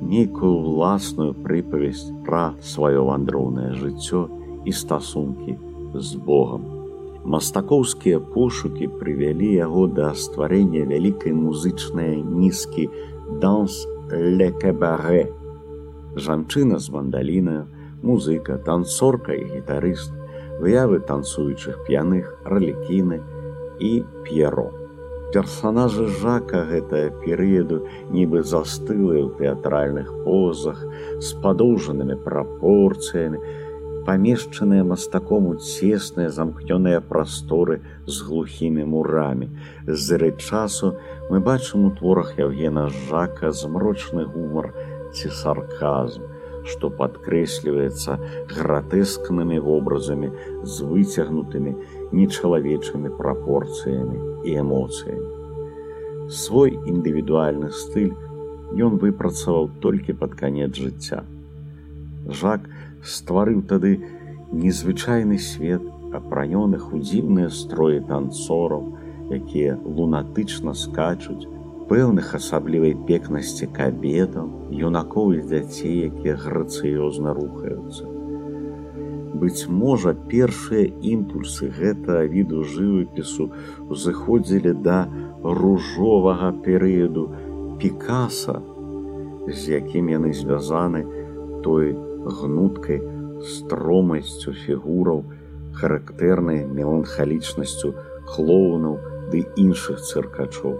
[0.00, 4.26] нейкую ўласную прыпавесць пра сваё вандроўнае жыццё
[4.64, 5.56] і стасункі
[5.94, 6.79] з Богом.
[7.24, 12.88] Мастакоўскія пошукі прывялі яго да стварэння вялікай музычнай нізкі
[13.42, 15.28] данс лекабаре.
[16.16, 17.68] Жанчына з мандалінаю,
[18.02, 20.16] музыка, танцорка і гітарыст,
[20.64, 23.20] выявы танцуючых п'яных, ралікіны
[23.78, 23.92] і
[24.24, 24.70] п'еро.
[25.30, 30.80] Персанажы жака гэтага перыяду нібы застылыя ў тэатральных позах
[31.20, 33.38] з падоўжанымі прапорцыямі,
[34.06, 39.48] памешчаныя мастаком у цесныя замкнёныя прасторы з глухімі мурамі.
[39.86, 40.94] З-рэд часу
[41.30, 44.72] мы бачым у творах Яўгена жака змрочны гумар
[45.14, 46.24] ці сарказм,
[46.64, 48.18] што падкрэсліваецца
[48.54, 50.30] гратэскнымі вобразамі
[50.62, 51.74] з выцягнутымі
[52.12, 55.28] нечалавечымі прапорцыямі і эмоцыямі.
[56.30, 58.14] Свой індывідуальны стыль
[58.78, 61.24] ён выпрацаваў толькі пад канец жыцця.
[62.30, 62.68] Жак,
[63.04, 63.96] стварыў тады
[64.52, 65.82] незвычайны свет
[66.12, 68.84] апранёных у дзіўныя строі танцораў,
[69.30, 71.46] якія лунатычна скачуць,
[71.90, 78.06] пэўных асаблівай пекнасці кабетаў, юнакоў і дзяцей, якія грацыёзна рухаюцца.
[79.40, 83.48] Быць можа, першыя імпульсы гэтага віду жывапісу
[83.88, 85.06] узыходзілі да
[85.42, 87.30] ружовага перыяду
[87.80, 88.60] пікаса,
[89.48, 91.06] з якім яны звязаны
[91.64, 93.00] той гнуткай
[93.44, 95.24] стромасцю фігураў,
[95.80, 97.94] характэрнай меланхалічнасцю
[98.28, 98.98] клоунаў
[99.32, 100.74] ды іншых цыркачоў.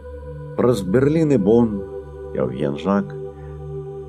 [0.58, 1.80] Праз берліны бон
[2.34, 3.14] Яўген жак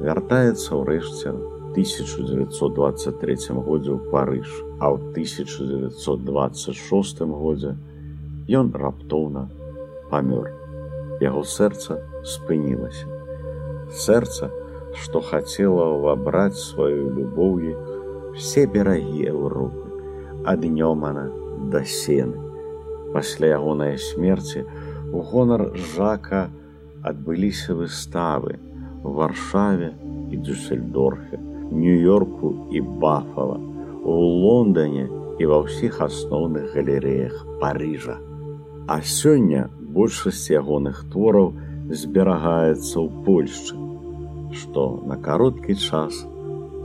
[0.01, 1.33] вяртаецца ўрэшце
[1.73, 7.77] 1923 годзе ў Парыж, а ў 1926 годзе
[8.51, 9.47] ён раптоўна
[10.11, 10.51] памёр.
[11.21, 13.07] Яго сэрца спынілася.
[13.89, 14.51] Сэрца,
[14.99, 17.75] што хацела ўвабраць сваю любоўю
[18.35, 19.87] все берагі Еўропы,
[20.47, 21.27] ад Нёмана
[21.71, 22.35] да сены.
[23.13, 24.65] Пасля ягонай смерці
[25.11, 26.49] у гонар жака
[27.03, 28.59] адбыліся выставы
[29.03, 29.91] у варшаве
[30.31, 31.39] і Дюссельдорфе,
[31.71, 33.59] нью-йорку і бафала,
[34.03, 34.13] у
[34.45, 38.19] Лондоне і ва ўсіх асноўных галерэях Парыжа.
[38.87, 41.53] А сёння большасць ягоных твораў
[41.89, 43.80] зберагаецца ў Польшчы
[44.53, 46.25] што на кароткі час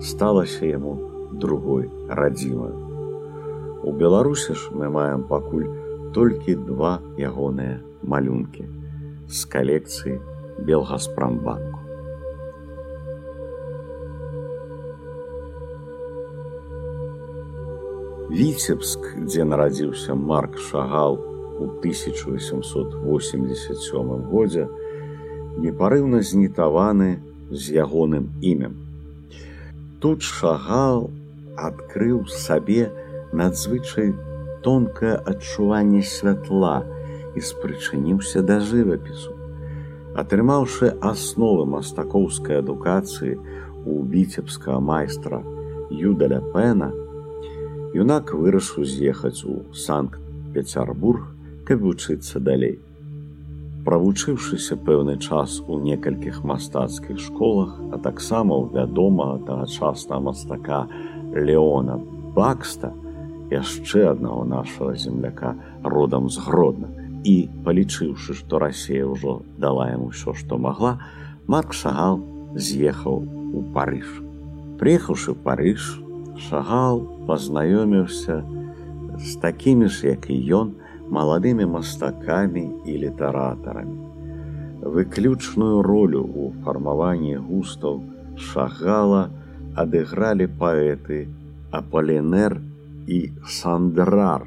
[0.00, 0.98] сталася яму
[1.32, 2.76] другой радзімаю.
[3.86, 5.66] У Беларусі ж мы маем пакуль
[6.14, 8.64] толькі два ягоныя малюнкі
[9.28, 10.20] з калекцыі
[10.66, 11.80] Белгаспрамбанку.
[18.30, 21.18] Віцебск, дзе нарадзіўся Марк Шагал
[21.60, 24.68] у 1887 годзе,
[25.62, 27.18] непарыўна знітаваны
[27.50, 28.74] з ягоным імем.
[30.00, 31.10] Тут шагал
[31.56, 32.90] адкрыў сабе
[33.32, 34.12] надзвычай
[34.62, 36.82] тонкае адчуванне святла
[37.36, 39.32] і спрычыніўся да жывапісу.
[40.16, 43.36] Атрымаўшы асновы мастакоўскай адукацыі
[43.84, 45.42] у віцебскага майстра
[45.90, 46.90] Юдаля Пена,
[47.94, 51.28] юнак вырашыў з'ехаць у Санкт-Пецярбург,
[51.68, 52.80] каб вучыцца далей
[53.86, 60.80] правучыўшыся пэўны час у некалькіх мастацкіх школах, а таксама ў вядомага тагачасна мастака
[61.30, 62.00] Леона
[62.34, 62.90] Бакста,
[63.54, 65.54] яшчэ аднаго нашага земляка
[65.86, 66.90] родам з гродна
[67.22, 70.98] і палічыўшы, што Расія ўжо дала яму ўсё, што магла,
[71.46, 72.18] Марк Шагал
[72.58, 73.22] з'ехаў
[73.54, 74.10] у Парыж.
[74.82, 76.02] Прыехаўшы Парыж,
[76.50, 78.42] Шагал пазнаёміўся
[79.22, 80.74] з такімі ж, як і ён,
[81.10, 83.96] маладымі мастакамі і літаратарамі.
[84.82, 88.02] Выключную ролю ў фармаванні густаў
[88.36, 89.30] Шагала
[89.74, 91.26] адыгралі паэты
[91.72, 92.60] Апалінер
[93.06, 94.44] і Сандрар,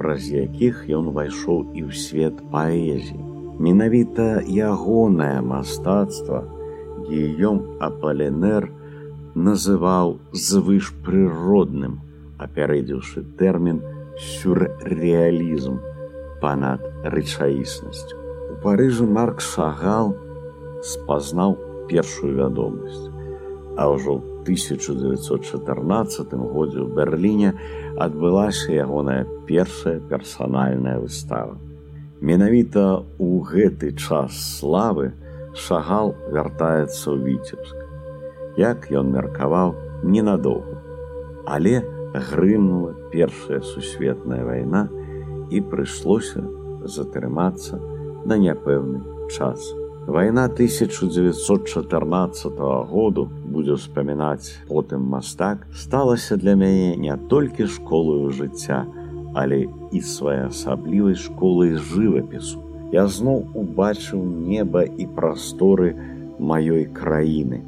[0.00, 3.20] праз якіх ён увайшоў і ў свет паэзіі.
[3.60, 6.44] Менавіта ягонае мастацтва
[7.08, 8.68] Гіём Апалінер
[9.36, 12.00] называў звышпрыродным,
[12.40, 13.80] апярэдзіўшы тэрмін
[14.16, 15.76] сюррэалізм
[16.40, 18.16] панад рэчаіснасцю.
[18.52, 20.14] У Парыжы Марк Шагал
[20.82, 21.56] спазнаў
[21.90, 23.10] першую вядомасць,
[23.76, 27.50] а ўжо ў 1914 годзе ў Берліне
[27.98, 31.58] адбылася ягоная першая персанальная выстава.
[32.20, 35.12] Менавіта ў гэты час славы
[35.52, 37.76] шагал вяртаецца ў віцебск.
[38.56, 40.80] Як ён меркаваў ненадоўга,
[41.44, 41.84] але
[42.20, 44.88] грымнула першая сусветная вайна
[45.50, 46.44] і прыйшлося
[46.84, 47.80] затрымацца
[48.26, 49.74] на няпэўны час.
[50.06, 52.58] Вайна 1914
[52.90, 58.86] году будзе ўспамінаць потым мастак сталася для мяне не толькі школаю жыцця,
[59.34, 62.62] але і своеасаблівай школай жывапісу.
[62.94, 65.98] Я зноў убачыў неба і прасторы
[66.38, 67.66] маёй краіны.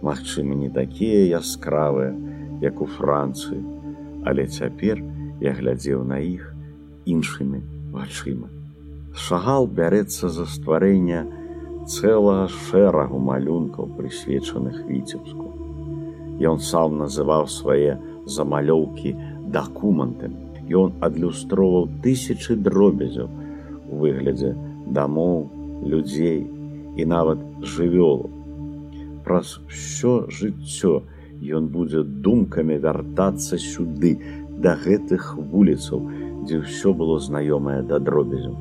[0.00, 2.16] Магчыма, не такія яскравыя,
[2.64, 3.73] як у Францыі,
[4.24, 5.00] але цяпер
[5.44, 6.50] я глядзеў на іх
[7.04, 7.60] іншымі
[7.92, 8.48] вачыма.
[9.14, 11.24] Шагал бярэцца за стварэння,
[11.86, 15.52] цэлага шэрагу малюнкаў прысвечаных віцебску.
[16.40, 19.14] Ён сам называў свае замалёўкі
[19.54, 20.40] дакументамі.
[20.72, 24.56] Ён адлюстроўваў тысячы дробязяў у выглядзе
[24.96, 25.50] дамоў,
[25.84, 26.40] людзей
[26.96, 28.30] і нават жывёлу.
[29.24, 31.04] Праз ўсё жыццё
[31.52, 34.16] ён будзе думкамі вяртацца сюды,
[34.64, 36.00] да гэтых вуліцаў,
[36.44, 38.54] дзе ўсё было знаёмае да дробязяў.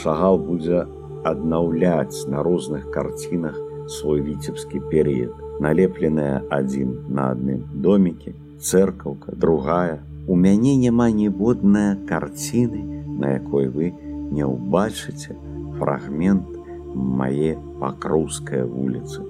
[0.00, 0.86] Шагал будзе
[1.24, 3.58] аднаўляць на розных карцінах
[3.88, 10.00] свой віцебскі перыяд, налепленая адзін на адным домікі, цэркаўка, другая.
[10.26, 12.80] У мяне няма ніводная карціны,
[13.20, 13.92] на якой вы
[14.32, 15.36] не ўбачыце
[15.78, 16.48] фрагмент
[16.94, 19.22] мае пакроўская вуліцы.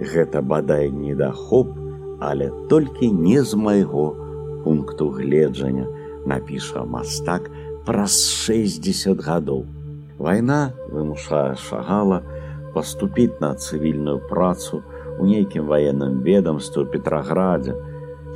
[0.00, 1.74] Гэта бадай недахоп,
[2.20, 4.16] але толькі не з майго
[4.64, 5.86] пункту гледжання
[6.26, 7.50] напіша мастак
[7.86, 9.64] праз 60 гадоў.
[10.20, 12.20] Вайна вымушае шагала
[12.74, 14.82] паступіць на цывільную працу
[15.18, 17.74] у нейкім ваенным ведомстве Петраградзе,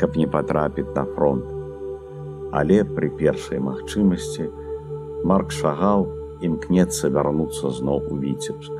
[0.01, 1.45] каб не патрапіць на фронт.
[2.53, 4.49] Але пры першай магчымасці
[5.29, 6.09] Марк Шагал
[6.45, 8.73] імкнецца вярнуцца зноў у віцебск.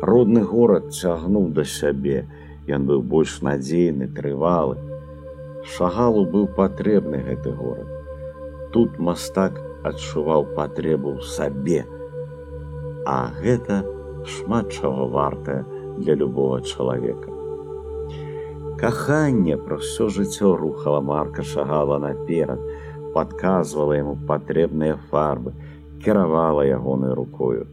[0.00, 2.24] Родны горад цягнуў да сябе,
[2.76, 4.76] Ён быў больш надзейны, трывалы.
[5.76, 7.88] Шагалу быў патрэбны гэты горад.
[8.72, 9.58] Тут мастак
[9.90, 11.82] адчуваў патрэбу ў сабе,
[13.06, 13.80] а гэта
[14.34, 15.64] шмат чаго вартае
[15.98, 17.34] для любого чалавека.
[18.80, 22.62] Каханне пра ўсё жыццё рухала марка шагала наперад,
[23.16, 25.52] падказвала яму патрэбныя фарбы,
[26.04, 27.66] кіравала ягонай рукою.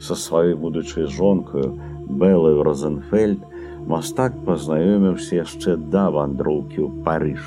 [0.00, 1.76] Са сваёй будучай жонкаю
[2.08, 3.44] Бэлаю Розенфельд
[3.90, 7.42] мастак пазнаёміўся яшчэ да вандроўкі ў Парыж.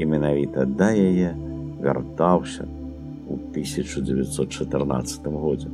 [0.00, 1.36] І менавіта да яе
[1.84, 2.64] вяртаўся
[3.28, 5.68] ў 1914 годзе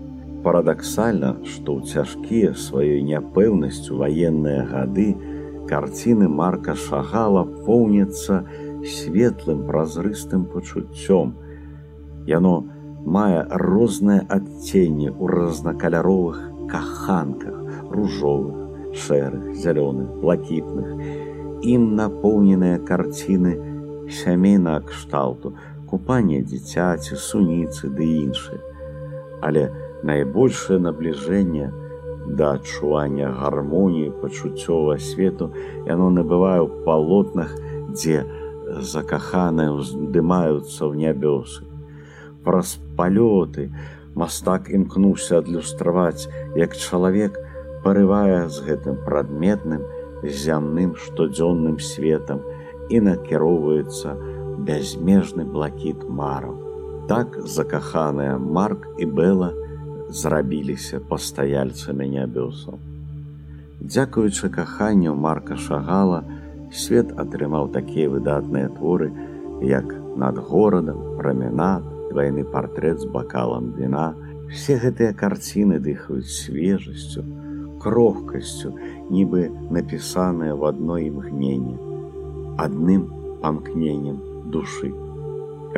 [0.46, 5.08] парадаксальна, што ў цяжкія сваёй няпэўнасцю ваенныя гады
[5.70, 8.44] карціны марка шагала поўніцца
[8.86, 11.34] светлым празрыстым пачуццём.
[12.30, 12.54] Яно
[13.18, 16.38] мае розныя адценні ў разнакаляровых
[16.70, 17.58] каханках,
[17.90, 18.65] ружовых,
[18.96, 20.88] шэрых, зялёных, блакітных.
[21.62, 23.56] Ім напоўненыя карціны
[24.10, 25.54] сямейна кшталту,
[25.86, 28.60] купанне дзіцяці, суніцы ды іншыя.
[29.42, 29.70] Але
[30.02, 31.70] найбольшае набліжэнне
[32.26, 35.52] да адчування гармоніі пачуццёва свету
[35.86, 37.54] яно набывае ў палотнах,
[37.94, 38.26] дзе
[38.82, 41.62] закаханыя ўздымаюцца ў нябёсы.
[42.42, 43.70] Праз палёты
[44.16, 46.26] мастак імкнуўся адлюстраваць,
[46.56, 47.38] як чалавек
[47.86, 49.82] парывае з гэтым прадметным
[50.26, 52.40] зямным штодзённым светам
[52.90, 54.14] і накіроўваецца
[54.66, 56.56] бязмежны блакіт мараў.
[57.06, 59.52] Так закаханыя Марк і Бэла,
[60.10, 62.82] зрабіліся пастаяльцамі нябёсаў.
[63.78, 66.24] Дзякуючы каханню марка шагала,
[66.72, 69.12] свет атрымаў такія выдатныя творы,
[69.62, 74.14] як над горадам, праменад, вайны партрэт з бакалам віна,
[74.50, 77.22] все гэтыя карціны дыхаюць свежасцю,
[77.86, 78.74] крохкасцю,
[79.14, 81.78] нібы напісаныя в адно імгненне,
[82.58, 83.06] адным
[83.42, 84.18] памкненнем
[84.50, 84.90] душы.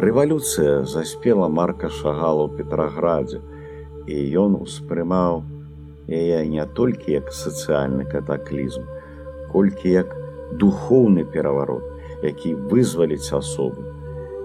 [0.04, 3.40] Рэвалюцыя заспела марка шагала ў Петраградзе,
[4.08, 5.42] і ён успрымаў
[6.08, 8.88] яе не толькі як сацыяльны катаклізм,
[9.52, 10.14] колькі як
[10.62, 11.84] духоўны пераварот,
[12.24, 13.84] які вызваліць асобу.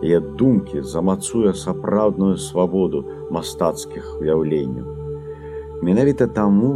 [0.04, 4.93] Яе думкі замацуе сапраўдную свабоду мастацкіх уяўленняў.
[5.84, 6.72] Менавіта таму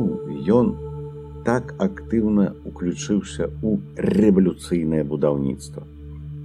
[0.52, 0.74] ён
[1.48, 5.84] так актыўна уключыўся ў рэвалюцыйнае будаўніцтва.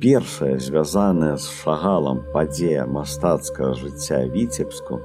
[0.03, 5.01] Першая звязаная з шагалам падзея мастацкага жыцця віцебску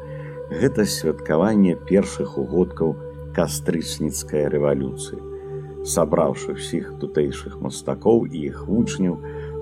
[0.53, 2.93] гэта святкаванне першых угодкаў
[3.37, 5.27] кастрычніцкай рэвалюцыі
[5.87, 9.17] сабраўшы ўсіх тутэйшых мастакоў і іх вучняў,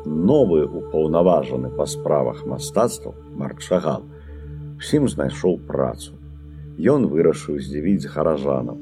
[0.05, 4.05] новы упаўнаважаны па справах мастацтва маркшагал
[4.81, 6.17] усім знайшоў працу.
[6.75, 8.79] Ён вырашыў здзівіць гаражанам.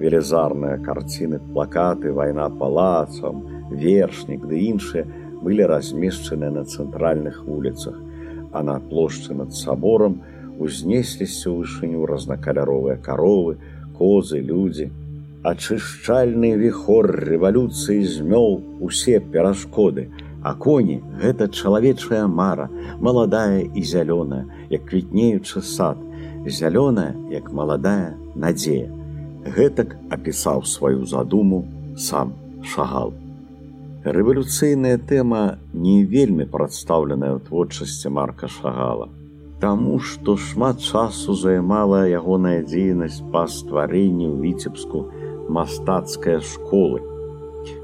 [0.00, 5.04] Велізарныя карціны, плакаты, вайна палацам, вершнік ды іншыя
[5.42, 8.00] былі размешчаны на цэнтральных вуліцах,
[8.52, 10.22] а на плошчы над саборам
[10.58, 13.60] узнесліся ў вышыню разнакаляровыя каровы,
[13.98, 14.88] козы, людзі,
[15.40, 20.10] Ачышчальны віхор рэвалюцыі змёў усе перашкоды,
[20.44, 22.68] а коні гэта чалавечая мара,
[23.00, 25.96] маладая і зялёная, як квітнеючы сад,
[26.46, 28.90] зялёная, як маладая надзея.
[29.44, 31.64] Гэтак апісаў сваю задуму
[31.96, 33.12] сам шагал.
[34.04, 39.08] Рэвалюцыйная тэма не вельмі прадстаўленая ў творчасці марка шагала.
[39.60, 45.04] Таму што шмат часу займала ягоная дзейнасць па стварэнню віцебску,
[45.52, 47.04] мастацкая школы.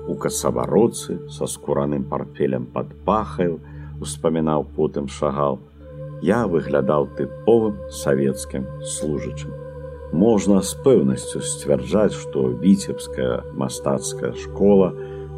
[0.09, 3.61] У касавароцы са скураным партфелем пад пахаю
[4.01, 5.61] успамінаў потым шагал.
[6.23, 9.53] Я выглядаў тыповым савецкім служачым.
[10.13, 14.95] Можна з пэўнасцю сцвярджаць, што віцебская мастацкая школа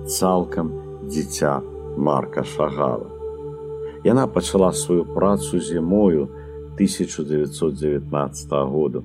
[0.07, 0.71] цалкам
[1.09, 1.61] дзіця
[1.97, 3.11] марка шагала.
[4.05, 6.29] Яна пачала сваю працу зімою
[6.75, 9.03] 1919 году.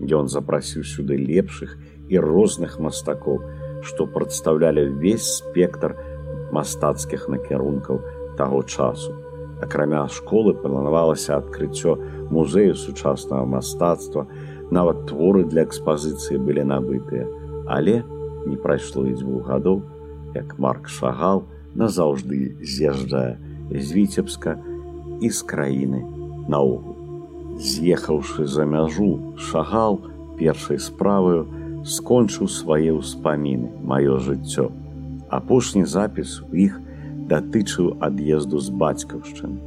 [0.00, 1.76] Ён запрасіў сюды лепшых
[2.08, 3.44] і розных мастакоў,
[3.84, 5.94] што прадстаўлялі ўвесь спектр
[6.52, 8.00] мастацкіх накірункаў
[8.40, 9.23] таго часу.
[9.64, 11.96] Акрамя школы планавалася адкрыццё
[12.28, 14.26] музею сучаснага мастацтва,
[14.70, 17.24] нават творы для экспазіцыі былі набытыя,
[17.64, 18.02] але
[18.44, 19.80] не прайшло і дзвюх гадоў,
[20.36, 21.44] як марк шагал
[21.74, 23.40] назаўжды з'язджае
[23.72, 24.58] з віцебска
[25.24, 26.04] і з краіны
[26.48, 26.94] наогул.
[27.56, 30.00] З'ехаўшы за мяжу, шагал
[30.36, 31.48] першай справаю,
[31.88, 34.68] скончыў свае ўспаміны маё жыццё.
[35.32, 36.80] Апошні запіс у іх
[37.30, 39.58] датычыў ад'езду з бацькаўшчыны.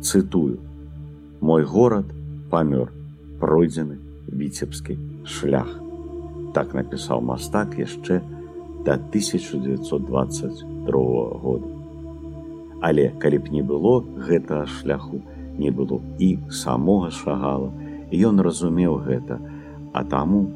[0.00, 0.58] Цытую:
[1.40, 2.06] Мой горад
[2.50, 2.92] памёр,
[3.40, 3.96] пройдзены
[4.28, 5.70] віцебскі шлях.
[6.54, 8.20] Так напісаў мастак яшчэ
[8.84, 11.66] да 1922 года.
[12.80, 15.20] Але калі б не было гэтага шляху,
[15.58, 17.72] не было і самога шагала,
[18.12, 19.38] ён разумеў гэта,
[19.92, 20.50] а таму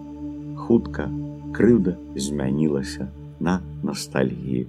[0.57, 1.11] хутка
[1.53, 3.09] крыўда змянілася
[3.41, 4.67] на ностальгію.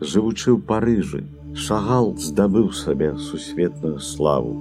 [0.00, 1.24] Жывучы ў парыжы,
[1.58, 4.52] шагал здабыў сабе сусветную славу,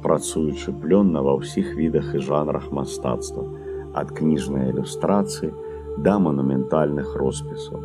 [0.00, 3.44] працуючы плённа ва ўсіх відах і жанрах мастацтва,
[3.92, 5.52] ад кніжнай ілюстрацыі
[6.00, 7.84] да манументальных роспісаў.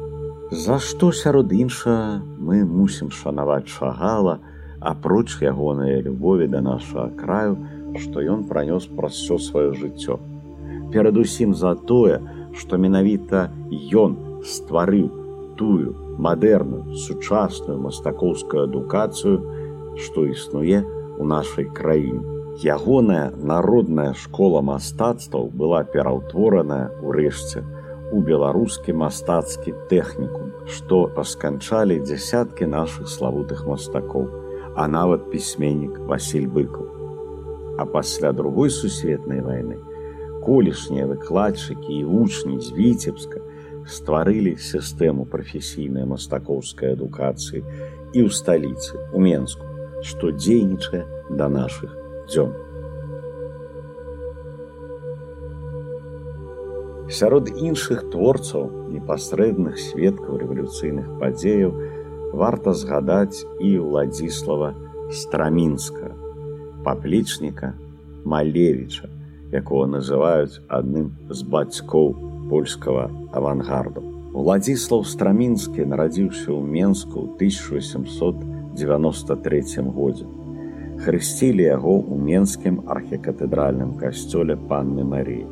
[0.51, 4.39] За што сярод інша мы мусім шанаваць шагала,
[4.79, 7.59] апроч ягонай любові да нашага краю,
[7.99, 10.23] што ён пранёс праз усё сваё жыццё
[10.93, 12.21] перадусім за тое,
[12.53, 13.49] што менавіта
[13.91, 15.09] ён стварыў
[15.57, 19.39] тую мадэрную сучасную мастакоўскую адукацыю,
[19.97, 22.21] што існуе ў нашай краіне.
[22.61, 27.63] Ягоная народная школа мастацтваў была пераўтвораная ўрэшце
[28.13, 34.29] у беларускі мастацкі тэхнікум, што пасканчалі дзясяткі нашых славутых мастакоў,
[34.75, 36.85] а нават пісьменнік Васіль быкаў.
[37.81, 39.81] А пасля другой сусветнай вайны
[40.45, 43.39] колішнія выкладчыкі і вучні з віцебска
[43.87, 47.63] стварылі сістэму прафесійнай мастакоўскай адукацыі
[48.13, 49.67] і ў сталіцы у менску
[50.03, 51.03] што дзейнічае
[51.39, 51.95] да нашых
[52.27, 52.51] дзён.
[57.13, 61.71] Сярод іншых творцаў непасрэдных сведкаў рэвалюцыйных падзеяў
[62.33, 64.73] варта згадаць і владзіслава
[65.11, 66.09] страмінска
[66.83, 67.73] паплічніка
[68.25, 69.11] малевіча
[69.53, 74.05] якого называюць адным з бацькоў польскага авангарду.
[74.37, 80.29] Владзіслаў Страмінскі нарадзіўся ў Менску ў 1893 годзе.
[81.03, 85.47] хрысцілі яго ў менскім архікатэдральным касцёле панны Маріі.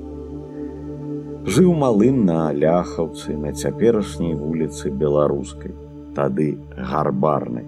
[1.52, 5.74] Жыў малым на ляхаўцы на цяперашняй вуліцы беларускай,
[6.16, 6.48] тады
[6.78, 7.68] гарбарнай.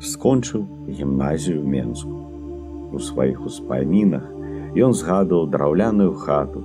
[0.00, 2.16] Скончыў гімназію Менску.
[2.92, 4.24] У сваіх успамінах
[4.86, 6.60] ён згадваў драўляную хату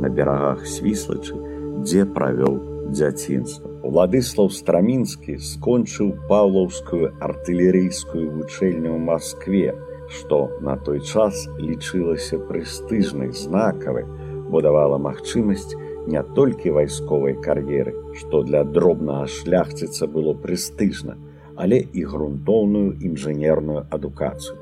[0.00, 1.36] на берагах свіслачы,
[1.84, 2.56] дзе правёў
[2.90, 3.70] дзяцінства.
[3.86, 9.72] Уладыслаў Страмінскі скончыў паўлаўскую артылерыйскую вучэльню ў Маскве,
[10.10, 14.04] што на той час лічылася прэстыжнай знакавай,
[14.50, 15.76] бо давала магчымасць
[16.10, 21.16] не толькі вайсковай кар'еры, што для дробнага шляхціца было прэстыжна,
[21.56, 24.58] але і грунтоўную інжынерную адукацыю.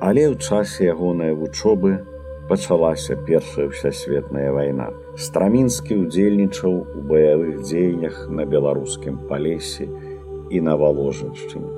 [0.00, 2.00] Але ў часе ягонай вучобы
[2.50, 4.88] пачалася першая ўсясветная вайна.
[5.14, 9.86] Страмінскі ўдзельнічаў у баявых дзеяннях на беларускім палесе
[10.50, 11.70] і на валожаншчыне.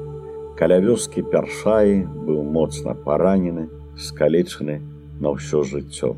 [0.57, 3.69] Каля вёскі першаі быў моцна паранены,
[4.01, 4.81] скалечаны
[5.21, 6.17] на ўсё жыццё.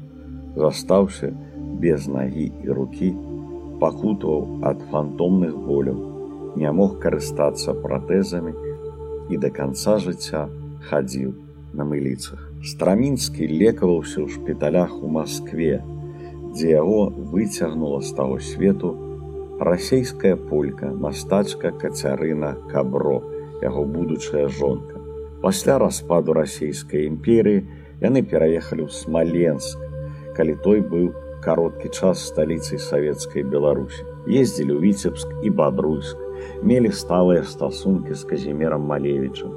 [0.55, 1.35] Застаўся
[1.83, 3.11] без нагі і рукі,
[3.83, 5.99] пакутваў ад фантомных боляў,
[6.55, 8.55] не мог карыстацца пратэзамі
[9.35, 10.47] і да канца жыцця
[10.87, 11.35] хадзіў
[11.75, 12.44] на мыліцах.
[12.65, 15.83] Страмінскі лекаваўся ў шпіталях у Маскве,
[16.57, 18.93] дзе яго выцягнула з таго свету
[19.61, 23.19] расейская полька, мастачка кацярына кабро,
[23.61, 24.97] яго будучая жонка.
[25.45, 27.67] Пасля распаду расійскай імперыі
[28.01, 29.77] яны пераехалі ў Смаленск,
[30.33, 31.13] калі той быў
[31.45, 34.09] кароткі час сталіцай савецкай Беларусі.
[34.25, 36.17] Ездзілі ў Віцебск і Бадруйск,
[36.65, 39.53] мелі сталыя стасункі з казімерам Малевічам.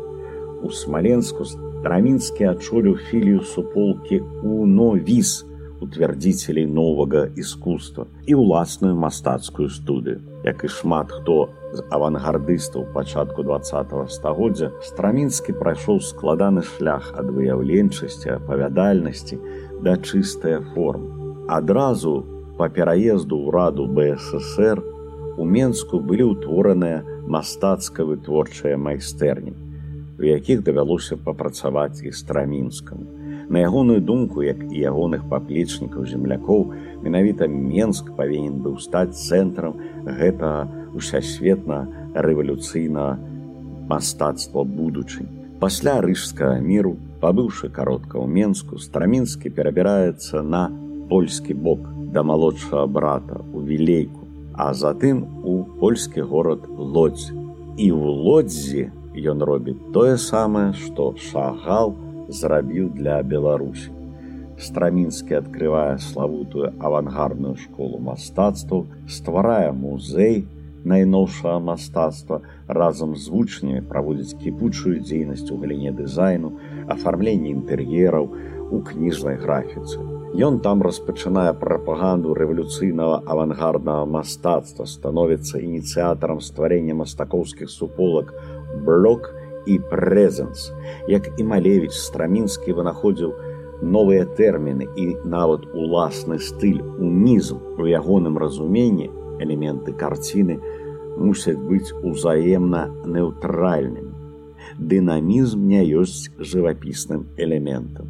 [0.60, 1.48] У Смаленску
[1.84, 5.46] Трамінскі адчуліў філію суполкі у новіс
[5.82, 10.18] утвярдзіцелей новага іскусства і ўласную мастацкую студыю.
[10.44, 18.34] Як і шмат хто з авангардыстаў пачатку два стагоддзя страмінскі прайшоў складаны шлях ад выяўленчасці
[18.42, 19.38] апавядальнасці
[19.86, 21.06] да чыстая форм.
[21.48, 22.26] Адразу
[22.58, 24.82] па пераезду ўраду БССР
[25.38, 29.67] у Менску былі ўтвораныя мастацка-вытворчыя майстэрні
[30.20, 33.06] у якіх давялося папрацаваць і страмінскаму.
[33.50, 40.68] На ягоную думку, як і ягоных паплечнікаў землякоў, менавіта Менск павінен быў стаць цэнтрам гэтага
[40.98, 43.18] усясветна рэвалюцыйнага
[43.88, 45.32] мастацтва будучынь.
[45.60, 50.68] Пасля рыжскага міру, пабыўшы каротка ў Менску, страмінскі перабіраецца на
[51.10, 57.32] польскі бок да малодшага брата у вілейку, а затым у польскі горад лодзь.
[57.78, 61.96] І ў лодзі ён робіць тое самае, што шагал
[62.30, 63.94] зрабіў для Беларусі.
[64.58, 70.46] Страмінскі адкрывае славутую авангардную школу мастацтваў, стварае музей
[70.88, 76.54] найноўшага мастацтва разам з вучнямі праводзіць кіпучую дзейнасць у галіне дызайну,
[76.90, 78.30] афармленне інтэр'ераў
[78.72, 80.00] у кніжнай графіцы.
[80.38, 88.34] Ён там распачынае прапаганду рэвалюцыйнага авангарднага мастацтва, становіцца ініцыятарам стварэння мастакоўскіх суполак
[88.86, 89.34] блок
[89.68, 90.72] і прэзенс.
[91.08, 93.34] Як і Малевіч страмінскі вынаходзіў
[93.82, 99.12] новыя тэрміны і нават уласны стыль унізм у ягоным разуменні
[99.44, 100.58] элементы карціны
[101.18, 104.14] мусяць быць узаемна неўтральнымі.
[104.78, 108.10] Дынамізм не ёсць жывапісным элементам.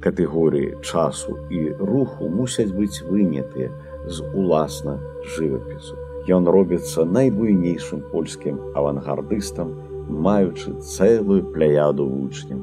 [0.00, 3.72] Катэгорыі часу і руху мусяць быць вынятыя
[4.06, 5.00] з уласна
[5.36, 5.96] жывапісу
[6.30, 9.72] ён робіцца найбуйнейшым польскім авангардыстам,
[10.10, 12.62] маючы цэлую пляяду вучняў.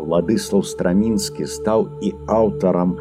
[0.00, 2.96] Владыслаў Страмінскі стаў і аўтарам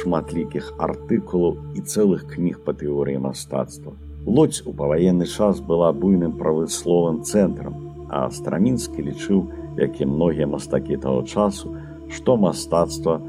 [0.00, 3.92] шматлікіх артыкулаў і цэлых кніг па тэорыі мастацтва.
[4.26, 7.74] Лодзь у паваенны час была буйным правысловым цэнтрам,
[8.08, 9.44] а Страмінскі лічыў,
[9.78, 11.72] як і многія мастакі таго часу,
[12.10, 13.20] што мастацтва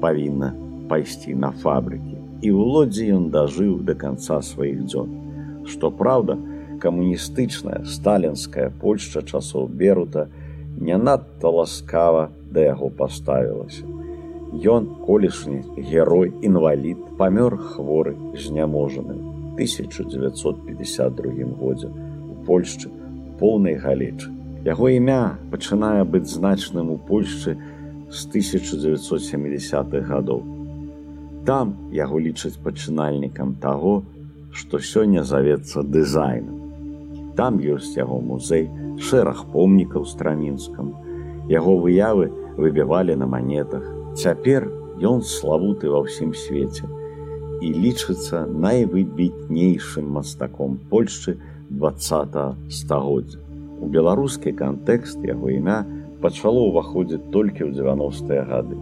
[0.00, 0.54] павінна
[0.88, 2.18] пайсці на фабрыкі.
[2.40, 5.19] І ў лодзі ён дажыў да канца сваіх дзён
[5.66, 6.38] што праўда,
[6.80, 10.28] камуністычная сталінская Польшча часоў берута
[10.78, 13.84] не надта ласкава да яго паставілася.
[14.50, 19.14] Ён колішні герой інвалід памёр хворы зняможаны
[19.54, 22.90] 1952 годзе у Польшчы
[23.38, 24.30] поўнай галечы.
[24.64, 27.56] Яго імя пачынае быць значным у Польшчы
[28.10, 30.42] з 1970-х гадоў.
[31.46, 34.02] Там яго лічаць пачынальнікам таго,
[34.52, 36.60] што сёння завецца дызайнам.
[37.36, 40.92] Там ёсць яго музей, шэраг помнікаў страмінскам.
[41.48, 43.86] Яго выявы выбівалі на манетах.
[44.14, 44.68] Цяпер
[45.00, 46.84] ён славуты ва ўсім свеце
[47.60, 51.38] і лічыцца найвыбітнейшым мастаком Польшчы
[51.70, 53.38] два стагоддзя.
[53.80, 55.84] У беларускі кантэкст яго імя
[56.20, 58.76] пачало ўваходзіць толькі ў 90-е гады.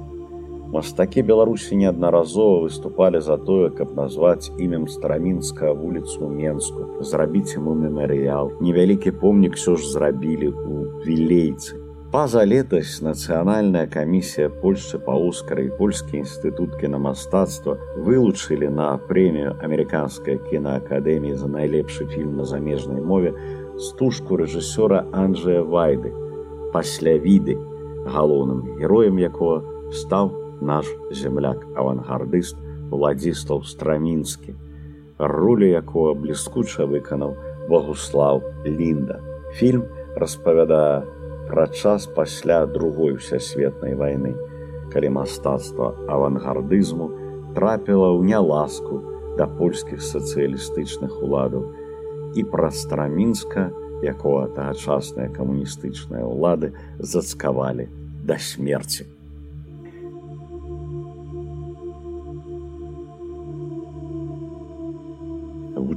[0.68, 8.52] Мастакі Беларусі неаднаразова выступалі за тое, каб назваць імем старамінска вуліцу Менску, зрабіць яму мемарыял.
[8.60, 11.80] Невялікі помнік ўсё ж зрабілі ў вілейцы.
[12.12, 20.36] Паза летась нацыянальная камісія Польшчы па Оскары і польскі інстытут кінамастацтва вылучылі на прэмію амерыканскай
[20.52, 23.32] кінаакадэміі за найлепшы фільм на замежнай мове
[23.76, 26.12] стужку рэжысёра Анджая Вайды
[26.76, 27.56] пасля віды,
[28.04, 32.56] галоўным героем якога стаў наш земляк авангардыст
[32.90, 34.54] владзістаў страмінскі
[35.18, 37.34] ролю якого бліскуча выканаў
[37.68, 39.20] богуслав лінда
[39.58, 39.84] фільм
[40.16, 41.02] распавядае
[41.48, 44.34] пра час пасля другой усесветнай вайны
[44.92, 47.10] калі мастацтва авангардызму
[47.56, 49.02] трапіла ў няласку
[49.38, 51.68] да польскіх сацыялістычных уладаў
[52.34, 53.68] і пра страмінска
[54.02, 57.88] якога тагачасныя камуністычныя ўлады зацкавалі
[58.22, 59.08] да смерці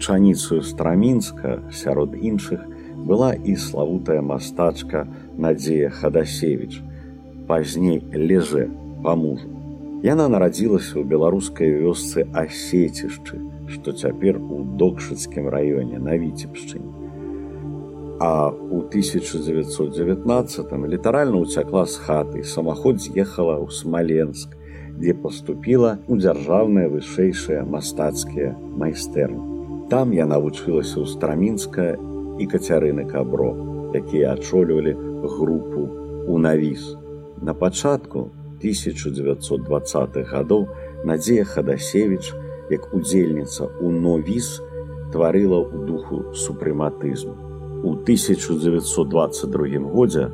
[0.02, 2.58] вучаніцаю страмінска сярод іншых
[3.06, 5.06] была і славутая мастачка
[5.38, 6.82] надзея хадасевич
[7.46, 8.66] пазней леже
[9.04, 9.46] па мужу.
[10.02, 13.38] Яна нарадзілася ў беларускай вёсцы асецішчы
[13.70, 16.90] што цяпер у докшыцкім раёне на віцебшчыне.
[18.18, 24.58] А у 1919 літаральна ўцякла з хаты самаход з'ехала ў смаленск
[24.98, 29.51] дзе паступіла ў дзяржаўныя вышэйшыя мастацкія майстэрні
[29.92, 31.86] Там я навучылася ў страмінска
[32.40, 33.52] і кацярыны кабро,
[33.92, 34.94] якія адчолювалі
[35.28, 35.82] групу
[36.32, 36.96] у навіс.
[37.44, 38.32] На пачатку
[38.64, 40.64] 1920-х гадоў
[41.04, 42.32] Надзея Хадасевич,
[42.72, 44.64] як удзельніца ў новіс
[45.12, 47.36] тварыла ў духу супрэматызму.
[47.84, 50.32] У 1922 годзе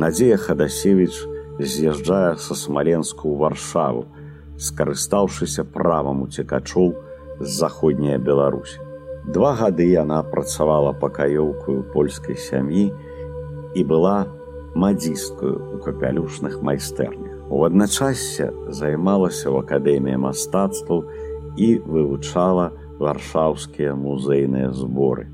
[0.00, 1.20] Надзея Хадасевич
[1.60, 4.08] з'язджае са смаленску ў варшаву,
[4.56, 6.96] скарыстаўшыся правам уцекачоў
[7.44, 8.85] з заходняя Беларусі.
[9.26, 12.94] Два гады яна працавала пакаёўкую польскай сям'і
[13.74, 14.30] і была
[14.78, 17.50] мадзісткаю ў капялюшных майстэрнях.
[17.50, 21.10] У адначассе займалася ў акадэміі мастацтваў
[21.58, 22.70] і вывучала
[23.02, 25.26] варшаўскія музейныя зборы.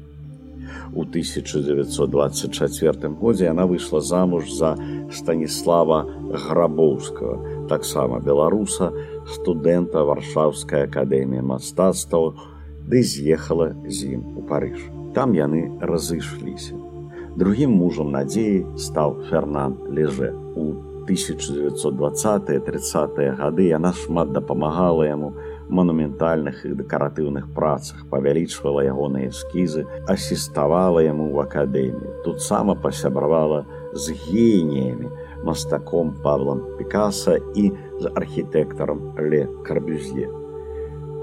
[0.97, 4.73] У 1924 годзе яна выйшла замуж за
[5.13, 8.89] станіслава грабоўскага, таксама беларуса,
[9.37, 12.52] студэнта варшаўскай акадэміі мастацтваў,
[12.93, 14.77] ды з'ехала з ім у парыж.
[15.17, 16.77] Там яны разышліся.
[17.41, 20.37] Другім мужам надзеі стаў Фернан Леже.
[20.37, 20.77] У
[21.09, 25.33] 1920-30 гады яна шмат дапамагала яму
[25.73, 32.29] манументальных і дэкаратыўных працах, павялічвала ягоныя эскізы, асіставала яму ў акадэмію.
[32.29, 33.65] Тут сама пасябравала
[33.97, 35.09] з геніямі,
[35.49, 37.73] мастаком Павлам Пікаса і
[38.05, 40.42] з архітэктарам Ле Карбюзье.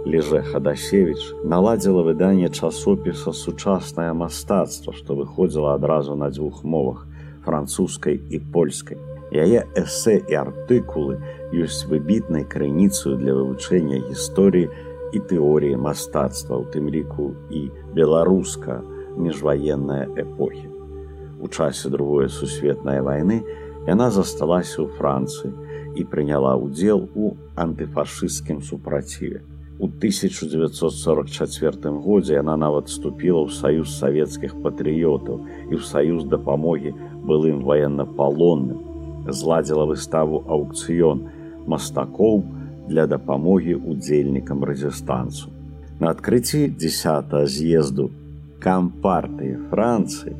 [0.05, 7.05] Леже Хадасевич наладзіла выданне часопіса сучаснае мастацтва, што выходзіла адразу на дзвюх мовах
[7.43, 8.97] французскай і польскай.
[9.29, 11.19] Яе эсэ і артыкулы
[11.51, 14.71] ёсць выбітнай крыніцаю для вывучэння гісторыі
[15.13, 18.79] і тэорыі мастацтва, у тым ліку і беларуска
[19.17, 20.67] міжваенная эпохі.
[21.43, 23.43] У часе другой сусветнай вайны
[23.85, 25.51] яна засталася ў Францыі
[25.99, 29.43] і прыняла ўдзел у антыфашысцкім супраціве.
[29.79, 35.39] У 1944 годзе яна нават вступіла ў саюз савецкіх патрыётаў
[35.71, 36.91] і ў саюз дапамогі
[37.23, 38.75] былым ваеннапалонным,
[39.31, 41.23] зладзіла выставу аўкцыён
[41.63, 42.43] мастакоў
[42.91, 45.47] для дапамогі удзельнікам рэзістансу.
[46.03, 48.11] На адкрыцці 10 з'езду
[48.59, 50.35] кампартыі Францыі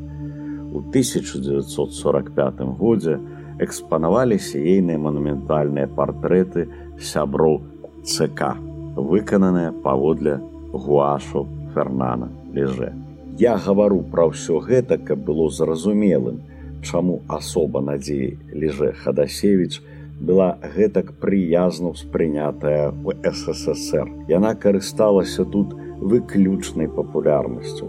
[0.76, 3.24] у 1945 годзе
[3.64, 6.68] экспанаваліся ейныя манументальныя партрэты
[7.00, 7.64] сяброў
[8.04, 8.68] ЦК
[9.02, 10.40] выкананыя паводле
[10.74, 12.94] гуашу фернана леже.
[13.40, 16.42] Я гавару пра ўсё гэта каб было зразумелым
[16.84, 19.82] чаму асоба надзеі леже хадасевич
[20.20, 27.88] была гэтак прыязна ўспрынятая у ссср яна карысталася тут выключнай папулярнасцю.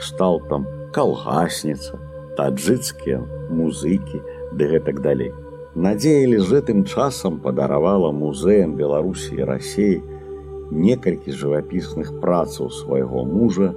[0.00, 1.98] кшталтам калгасніца,
[2.36, 4.20] таджыцкія музыкі,
[4.54, 5.32] ды гэтак далей.
[5.74, 10.02] Надзея лежэтым часам падаравала музеям Беларусі і рассеі
[10.70, 13.72] некалькі жывапісных працаў свайго мужа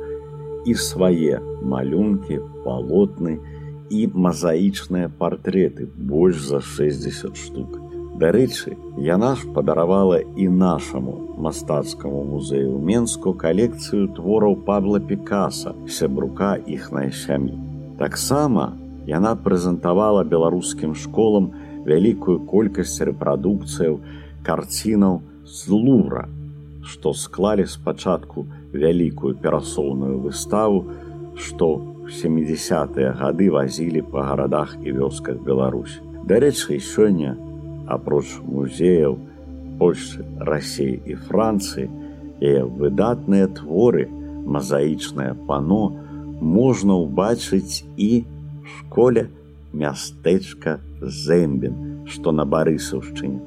[0.69, 3.39] і свае малюнкі, палотны
[3.89, 7.81] і мазаічныя партреты больш за 60 штук.
[8.21, 17.09] Дарэчы, яна ж падаравала і нашаму мастацкаму музею Менску калекцыю твораў Павла Пікаса, сябрука іхнай
[17.09, 17.57] сям'і.
[17.97, 18.75] Таксама
[19.09, 21.57] яна прэзентавала беларускім школам
[21.87, 23.99] вялікую колькасць рэпрадукцыяў
[24.43, 26.27] карцінаў з лура,
[26.83, 30.83] што склалі спачатку вялікую перасоўную выставу,
[31.35, 31.65] што
[32.07, 36.03] ў 70-тыя гады вазілі па гарадах і вёсках Беларусі.
[36.27, 37.35] Дарэчы, сёння
[37.87, 39.19] апроч музеяў
[39.79, 41.87] Польшы, рассеі і Францыі,
[42.41, 44.07] яе выдатныя творы,
[44.47, 45.93] мазаічнае пано
[46.41, 48.23] можна ўбачыць і
[48.63, 49.27] школе
[49.73, 53.39] мястэчка Зэмбін, што на барысаўшчыне,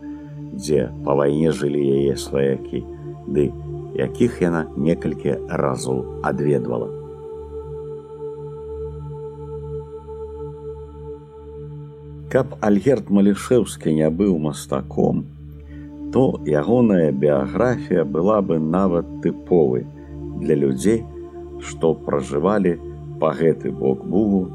[0.55, 2.85] дзе па вайне жылі яе сваякі,
[3.27, 3.51] ды
[3.99, 6.91] якіх яна некалькі разоў адведвала.
[12.31, 15.25] Каб Альгерт Малішэўскі не быў мастаком,
[16.15, 19.87] то ягоная біяграфія была бы нават тыповай
[20.39, 21.03] для людзей,
[21.59, 22.79] што пражывалі
[23.21, 24.47] па гэты бок бугу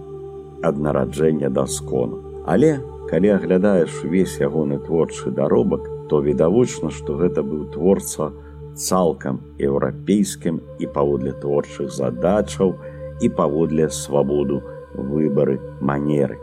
[0.64, 2.25] ад нараджэння да скону.
[2.46, 2.78] Але
[3.10, 8.30] калі аглядаеш увесь ягоны творчы даробак, то відавочна, што гэта быў творца
[8.78, 12.76] цалкам еўрапейскім і паводле творчых задачаў
[13.22, 14.62] і паводле свабоду
[14.94, 16.38] выбары манеры.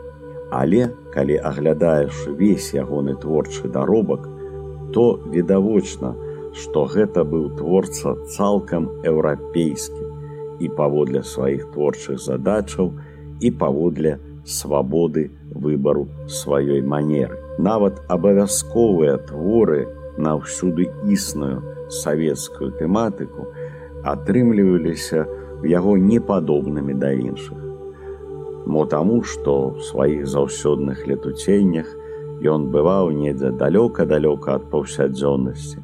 [0.51, 4.27] Але калі аглядаеш увесь ягоны творчы даробак,
[4.93, 6.13] то відавочна,
[6.53, 10.03] што гэта быў творца цалкам еўрапейскі
[10.59, 12.91] і паводле сваіх творчых задачаў
[13.39, 17.37] і паводле свабоды выбару сваёй манеры.
[17.57, 19.87] Нават абавязковыя творы
[20.17, 23.49] на ўсюды існую савецкую тэматыку
[24.03, 25.25] атрымліваліся
[25.61, 27.63] в яго непадобнымі да іншых
[28.65, 31.87] мо таму, што ў сваіх заўсёдных летуценнях
[32.43, 35.83] ён бываў недзе далёка-далёка ад паўсядзённасці,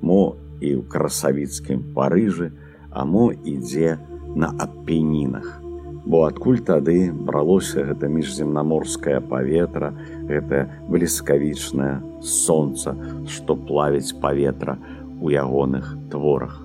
[0.00, 2.52] мо і ў красавіцкім парыжы,
[2.90, 4.00] а мо ідзе
[4.36, 5.60] на апенінах.
[6.06, 9.90] Бо адкуль тады бралося гэта міжземнаморскае паветра,
[10.30, 12.94] гэта бліскавічнае сонца,
[13.26, 14.78] што плавіць паветра
[15.20, 16.62] у ягоных творах.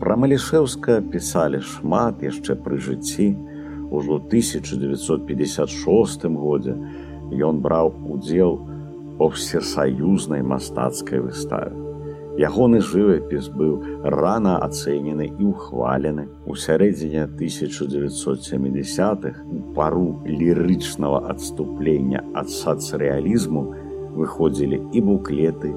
[0.00, 3.28] Пра Малішэўска пісалі шмат яшчэ пры жыцці,
[3.90, 6.76] Ужо 1956 годзе
[7.32, 8.60] ён браў удзел
[9.18, 11.87] у всесаюзнай мастацкай выставе.
[12.38, 13.82] Ягоны жывапіс быў
[14.14, 23.62] рана ацэнены і ўхвалены у сярэдзіне 1970х у пару лірычнага адступлення ад сацрэалізму
[24.14, 25.70] выходзілі і буклеты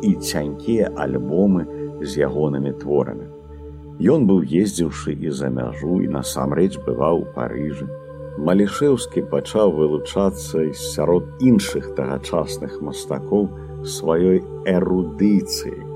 [0.00, 1.68] і цянькія альбомы
[2.00, 3.28] з ягонымі творамі.
[4.00, 7.84] Ён быў ездзіўшы і за мяжу і насамрэч бываў у Паыжы.
[8.48, 13.52] Малішэўскі пачаў вылучацца сярод іншых тагачасных мастакоў
[13.84, 15.87] сваёй эрудыцыі,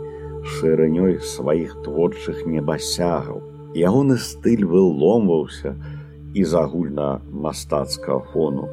[0.42, 3.42] шырынёй сваіх творчых небасягаў.
[3.74, 5.74] Ягоны стыль выломваўся
[6.34, 8.68] і з агульна мастацкага фону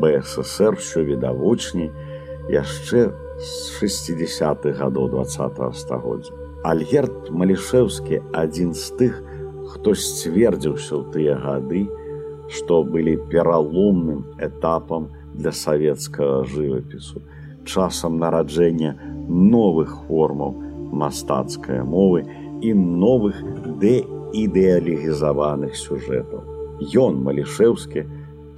[0.00, 1.90] БСР що відавочней
[2.50, 3.50] яшчэ з
[3.82, 5.24] 60-х гадоў два
[5.72, 6.32] стагоддзя.
[6.64, 9.22] Альгерт Малішэўскі адзін з тых,
[9.72, 11.86] хто сцвердзіўся ў тыя гады,
[12.50, 17.22] што былі пераломным этапам для савецкага жывапісу,
[17.64, 18.98] часам нараджэння
[19.28, 22.24] новых формаў мастацкай мовы
[22.60, 23.42] і новых
[23.82, 26.40] дэідэалігізаваных сюжэтаў.
[26.80, 28.04] Ён Малішэўскі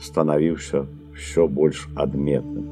[0.01, 2.67] станавіўся ўсё больш адметным.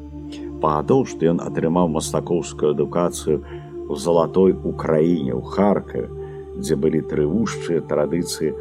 [0.60, 3.44] Пагадоў, што ён атрымаў мастакоўскую адукацыю,
[3.90, 6.08] у залатой Украіне ў Харкаве,
[6.60, 8.54] дзе былі трывушчыя традыцыі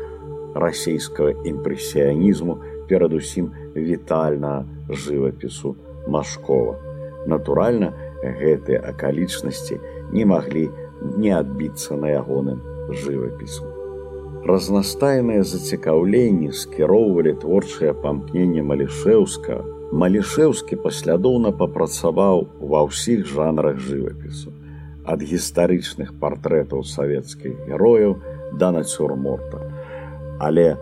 [0.55, 2.57] расійскага імпрэсіянізму
[2.89, 5.75] перадусім вітальнага жывапісу
[6.09, 6.77] Машкова.
[7.29, 7.93] Натуральна,
[8.23, 9.77] гэтыя акалічнасці
[10.11, 10.69] не маглі
[11.01, 13.65] не адбіцца на ягоным жывапісу.
[14.49, 19.59] Разнастайныя зацікаўленні скіроўвалі творчае памкненне Малішэўска.
[19.91, 24.53] Малішэўскі паслядоўна папрацаваў ва ўсіх жанрах жывапісу
[25.09, 28.15] ад гістарычных партрэтаў савецкіх герояў
[28.61, 29.61] да нацюрморта.
[30.39, 30.77] Але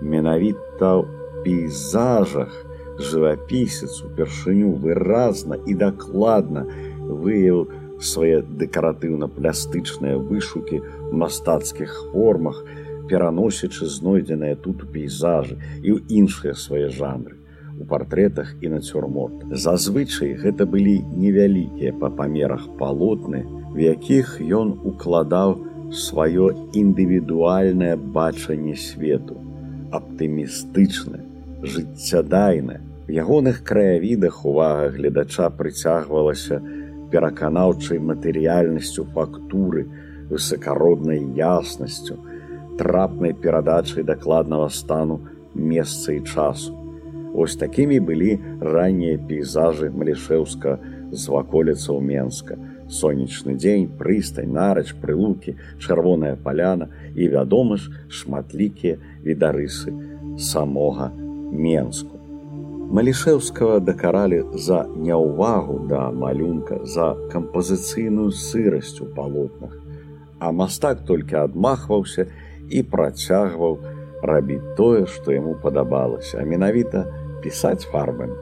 [0.00, 2.52] менавіта ў пейзажах
[2.96, 6.64] жывапісец упершыню выразна і дакладна
[7.04, 7.66] выяў
[8.00, 12.62] свае дэкаратыўна-плястычныя вышукі в мастацкіх формах,
[13.08, 17.36] пераносячы знойдзеныя тут у пейзажы і ў іншыя свае жанры.
[17.80, 19.44] у партрэтах і нацюрморт.
[19.50, 25.56] Зазвычай гэта былі невялікія па памерах палотны, в якіх ён укладаў
[25.92, 29.36] сваё індывідуальнае бачанне свету,
[29.92, 31.20] аптымістычна,
[31.62, 32.80] жыццядайна.
[33.06, 36.58] В ягоных краявідах увага гледача прыцягвалася
[37.10, 39.86] пераканаўчай матэрыяльнасцю фактуры,
[40.30, 42.18] высокароднай яснасцю,
[42.78, 45.20] трапнай перадачай дакладнага стану
[45.54, 46.74] месца і часу.
[47.36, 50.78] Вось такімі былі раннія пейзажы Малішеўска
[51.12, 52.56] з ваколіцаў Менска.
[52.88, 58.96] Сонечны дзень, прыстань, нарач, прылукі, чырвоная паляна і, вядома ж, шматлікія
[59.26, 59.92] відарысы
[60.38, 61.10] самога
[61.52, 62.15] Менску.
[62.86, 69.74] Малішеўскага дакаралі за няўвагу да малюнка за кампазіцыйную сырасць у палотнах,
[70.38, 72.28] а мастак толькі адмахваўся
[72.70, 73.78] і працягваў
[74.22, 77.04] рабіць тое, што яму падабалася, а менавіта,
[77.42, 78.38] пісаць фарбамі.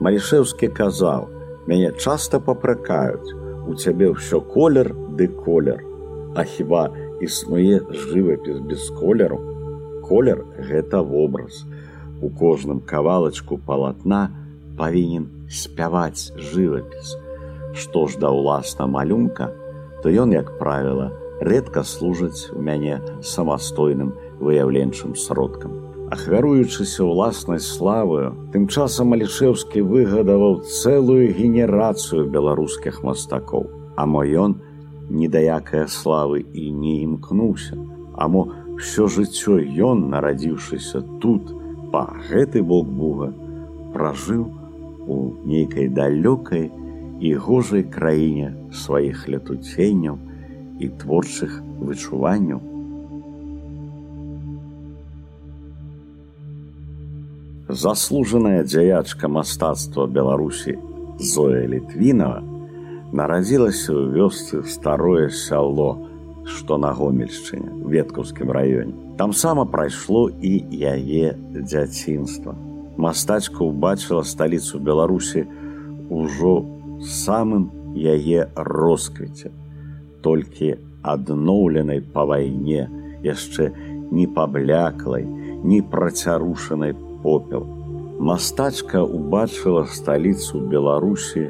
[0.00, 1.26] Малішеўскі казаў:
[1.66, 3.34] мяне часта папракаюць,
[3.66, 5.82] у цябе ўсё колер ды колер.
[6.38, 6.88] А хіба
[7.20, 9.42] існуе жывапіс без колеру?
[10.06, 11.66] Колер гэта вобраз.
[12.20, 14.28] У кожным кавалачку палатна
[14.76, 17.16] павінен спяваць жывапіс.
[17.74, 19.52] Што ж да ўласна малюнка,
[20.02, 21.10] то ён, як правіла,
[21.40, 25.76] рэдка служыць у мяне самастойным выяўленчым сродкам.
[26.10, 33.70] Ахвяруючыся ўласнай славою тым часам алішеўскі выгадаваў цэлую генерацыю беларускіх мастакоў.
[33.94, 34.58] А мо ён
[35.10, 37.78] недаякая славы і не імкнуўся.
[38.18, 41.54] Амо ўсё жыццё ён нарадзіўшыся тут
[41.92, 43.30] па гэты бок буга
[43.94, 44.46] пражыў
[45.10, 46.70] у нейкай далёкай
[47.20, 50.18] і гожай краіне сваіх летуценняў
[50.80, 52.60] і творчых вычуванняў.
[57.68, 60.78] Заслужаная дзяячка мастацтва беларусі
[61.18, 62.40] зоя літвінова
[63.12, 66.09] нарадзілася ў вёсцы старое сяло
[66.56, 72.54] што на гомельшчыне веткаўскім раёне там сама прайшло і яе дзяцінства.
[72.96, 75.46] Мастачка ўбачыла сталіцу беларусі
[76.10, 76.54] ўжо
[77.00, 79.52] самым яе росквіце.
[80.20, 82.88] Толькі адноўленай па вайне
[83.24, 83.70] яшчэ
[84.10, 85.24] не пабляклай
[85.62, 87.66] не працярушанай по попел.
[88.18, 91.48] Мастачка убачыла сталіцу Беларусі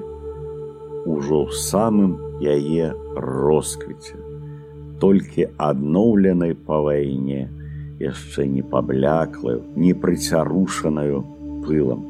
[1.07, 4.14] ўжо ў самым яе росквіце,
[5.01, 7.48] толькі адноўленай па вайне,
[8.01, 11.24] яшчэ не пабляклаю, не прыцярушанаю
[11.66, 12.07] пылам.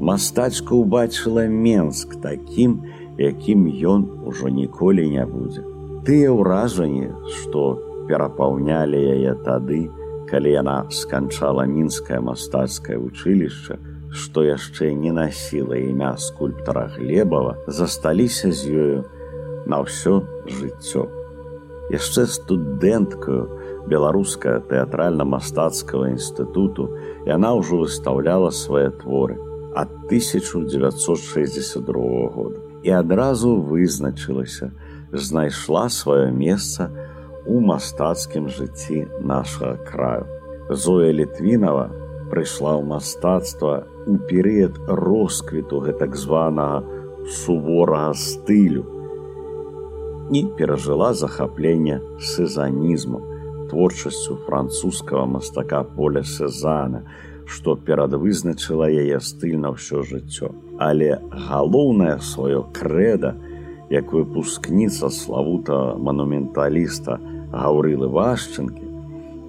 [0.00, 2.84] Мастачка ўбачыла Менск такім,
[3.16, 5.64] якім ён ужо ніколі не будзе.
[6.04, 7.08] Тыя ўражанні,
[7.40, 9.88] што перапаўнялі яе тады,
[10.30, 13.80] калі яна сканчала мінскае мастацкае вучылішча,
[14.12, 18.98] што яшчэ не насіла імя скульптара глебава, засталіся з ёю
[19.66, 21.08] на ўсё жыццё.
[21.90, 23.48] Яшчэ студэнткаю
[23.86, 26.90] беларуская тэатральна-мастацкага інстытуту
[27.26, 29.38] яна ўжо выстаўляла свае творы
[29.76, 34.70] ад 1962 года і адразу вызначылася,
[35.12, 36.90] знайшла сваё месца,
[37.46, 40.26] у мастацкім жыцці нашага краю.
[40.70, 41.90] Зоя Літвінова
[42.30, 46.82] прыйшла ў мастацтва у перыяд росквіту гэтак званага
[47.30, 48.95] суворага стылю.
[50.28, 53.20] Не перажыла захапленне сезанізму,
[53.70, 57.04] творчасцю французскага мастака поля Сезана,
[57.46, 60.50] што перадвызначыла яе стыль на ўсё жыццё.
[60.82, 63.36] Але галоўнае сваё крэда,
[63.90, 67.20] як выпускніца славута манументаліста,
[67.54, 68.82] гаўрылы вашчынкі,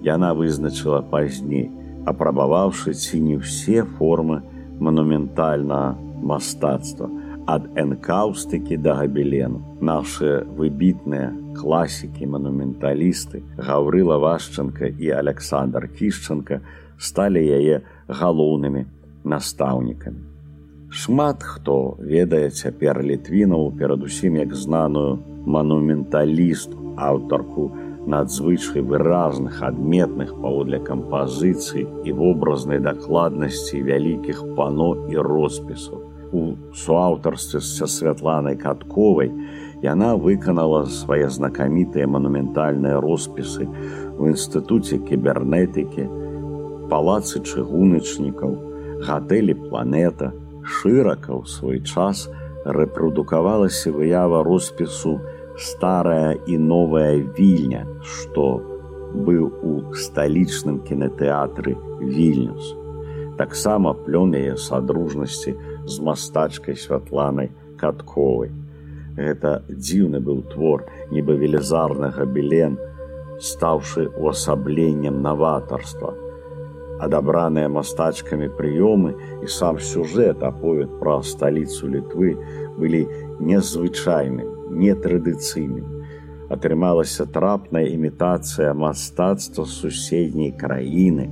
[0.05, 1.71] яна вызначыла пазней,
[2.05, 4.43] апрабаваўшы ці не ўсе формы
[4.77, 7.09] манументальнага мастацтва
[7.47, 9.63] ад энкаўстыкі да габелену.
[9.79, 16.59] Нашы выбітныя класікі манументалісты Гаўрыла Вашчынка і Александр Кішчанка
[16.99, 18.83] сталі яе галоўнымі
[19.23, 20.21] настаўнікамі.
[20.91, 27.71] Шмат хто ведае цяпер літвінаў перадусім як знаную манументалісту аўтарку
[28.07, 36.16] надзвычай выразных адметных паводле кампазіцый і вобразнай дакладнасці вялікіх пано і роспісаў.
[36.31, 39.31] У суаўтарстве са святланай катковай
[39.83, 46.07] яна выканала свае знакамітыя манументальныя роспісы ў інстытуце кібернетыкі,
[46.91, 48.55] палацы чыгуначнікаў,
[49.07, 50.33] гатэлі планета,
[50.65, 52.27] шырака ў свой час
[52.65, 55.19] рэпрадукавалася выява роспісу,
[55.57, 58.59] старая і новая вільня, што
[59.13, 62.75] быў у сталічным кінотэатры вільнюс.
[63.37, 65.53] таксама плён яе садружнасці
[65.87, 67.49] з мастачкай святланай
[67.81, 68.51] катковай.
[69.17, 72.77] Гэта дзіўны быў твор нібы велізарнага білен,
[73.41, 76.13] стаўшы увасабленнем наватарства.
[77.01, 79.13] Адабраныя мастачкамі прыёмы
[79.45, 82.33] і сам сюжэт аповед пра сталіцу літвы
[82.77, 83.05] былі
[83.39, 85.97] незвычайнымі, нетрадыцыйнымі
[86.49, 91.27] атрымалася трапная імітацыя мастацтва суседняй краіны,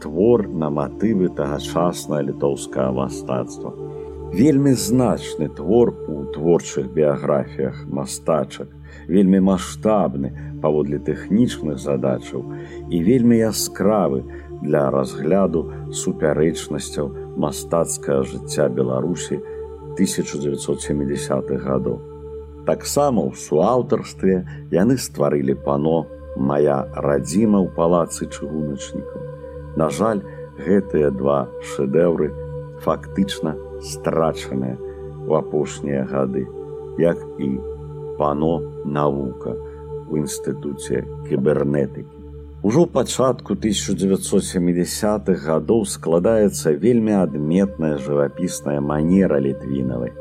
[0.00, 3.72] твор на матывы тагачасна літоўскага мастацтва.
[4.32, 8.68] Вельмі значны твор у творчых біяграфіях мастачак,
[9.08, 10.30] вельмі маштабны
[10.62, 12.44] паводле тэхнічных задачаў
[12.90, 14.22] і вельмі яскравы
[14.62, 19.40] для разгляду супярэчнасцяў мастацкага жыцця Беларусі
[19.98, 21.98] 1970-х гадоў.
[22.68, 29.29] Таксама ў суаўтарстве яны стварылі пано моя радзіма ў палацы чыгуначнікаў.
[29.76, 30.22] На жаль,
[30.58, 32.30] гэтыя два шэдэўры
[32.84, 34.76] фактычна страчаныя
[35.26, 36.46] ў апошнія гады,
[36.98, 37.50] як і
[38.18, 39.54] пано навука
[40.10, 42.16] ў інстытуце кібернетыкі.
[42.62, 50.12] Ужо пачатку 1970-х гадоў складаецца вельмі адметная жывапісная манера літвінавай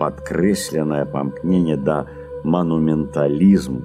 [0.00, 2.04] падкрэсленае памкненне да
[2.44, 3.80] манументалізму,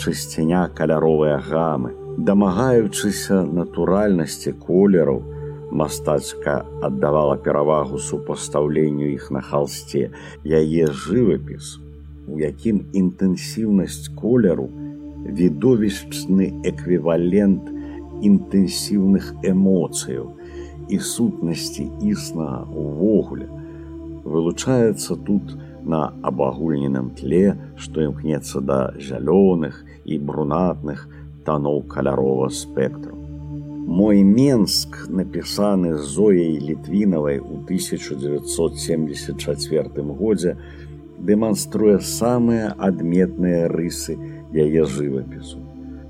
[0.00, 5.22] чысціня каляровыя гамы, дамагаючыся натуральнасці колераў,
[5.70, 10.10] мастацка аддавала перавагу супастаўленню іх на халсце,
[10.44, 11.78] яе жывапіс,
[12.26, 14.66] у якім інтэнсіўнасць колеру
[15.22, 17.70] відовішчны эквівалент
[18.26, 20.34] інтэнсіўных эмоцыяў
[20.90, 23.46] і сутнасці існага ўвогуле
[24.24, 25.54] вылучаецца тут
[25.86, 31.06] на абагульненым тле, што імкнецца да зялёных і брунатных
[31.50, 33.18] таноў каляровага спектру.
[33.90, 39.90] Мой Менск, напісаны зояй літвінавай у 1974
[40.20, 40.54] годзе,
[41.18, 44.16] дэманструе самыя адметныя рысы
[44.54, 45.58] яе жывапісу.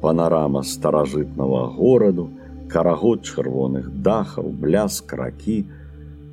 [0.03, 2.31] Панарама старажытнага гораду,
[2.69, 5.65] карагод чырвоных дахаў, бляск ракі,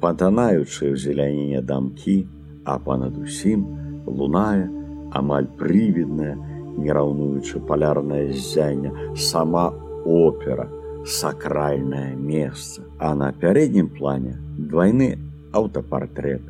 [0.04, 2.28] патанаючыя ў зеляніне дамкі,
[2.68, 3.66] а панад усім
[4.06, 4.70] лунае
[5.16, 6.38] амаль прывідная,
[6.78, 9.74] не раўнуючы палярнае ззяння, сама
[10.06, 10.70] опера,
[11.06, 15.18] сакральнае месца, а на пярэднім плане двайны
[15.54, 16.42] аўтапартрэт.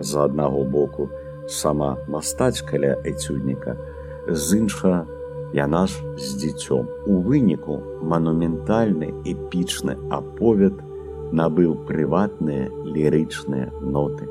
[0.00, 1.08] З аднаго боку
[1.48, 3.76] сама мастачка ля эцюдніка,
[4.28, 5.06] з інша
[5.52, 6.84] яна ж з дзіцём.
[7.06, 10.76] У выніку манументальны эпічны аповед
[11.32, 14.28] набыў прыватныя лірычныя ноты.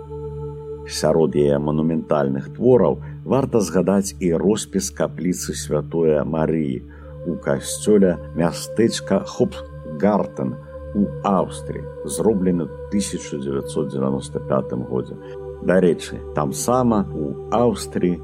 [0.88, 6.80] Сярод яе манументальных твораў варта згадаць і роспіс капліцы святое Марыі
[7.28, 10.56] у касцёля мястэчка Хопгартен
[10.96, 15.16] у Аўстрыі, зроблены 1995 годзе.
[15.68, 18.16] Дарэчы, там сама у Аўстрыі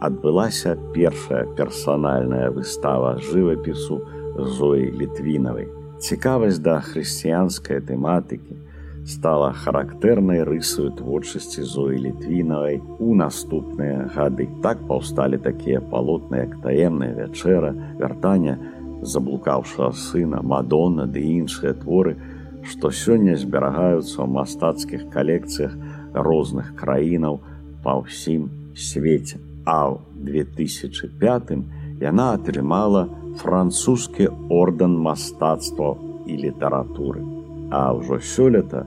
[0.00, 4.00] адбылася першая персанальная выстава жывапісу
[4.38, 5.66] Зоі літвінавай
[5.98, 8.63] Цікавасць да хрысціянскай тэматыкі
[9.04, 14.48] стала характэрнай рысою творчасці зоі літвінавай у наступныя гады.
[14.64, 18.56] Так паўсталі такія палотны, як таемная вячэра, вяртання
[19.04, 22.16] заблукаўшага сына, мадонна ды іншыя творы,
[22.64, 25.76] што сёння зберагаюцца ў мастацкіх калекцыях
[26.16, 27.40] розных краінаў
[27.84, 29.36] па ўсім свеце.
[29.68, 33.04] А ў 2005 яна атрымала,
[33.36, 35.92] французскі ордэн мастацтва
[36.24, 37.33] і літаратуры.
[37.74, 38.84] А ўжо сёлета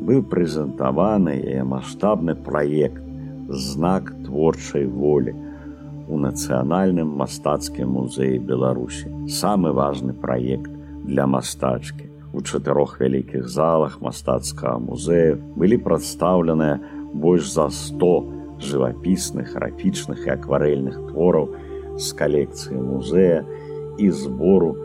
[0.00, 1.36] быў прэзентаваны
[1.68, 3.04] маштабны праект
[3.52, 5.34] знак творчай волі
[6.08, 9.12] у нацыянальным мастацкім музеі Беларусі.
[9.28, 10.70] самы важны праект
[11.04, 12.08] для мастачкі.
[12.32, 16.80] У чатырох вялікіх залах мастацкага музея былі прадстаўленыя
[17.12, 18.12] больш за 100
[18.62, 21.50] жывапісных, графічных і акварэльных твораў
[21.98, 23.44] з калекцыі музея
[23.98, 24.76] і збору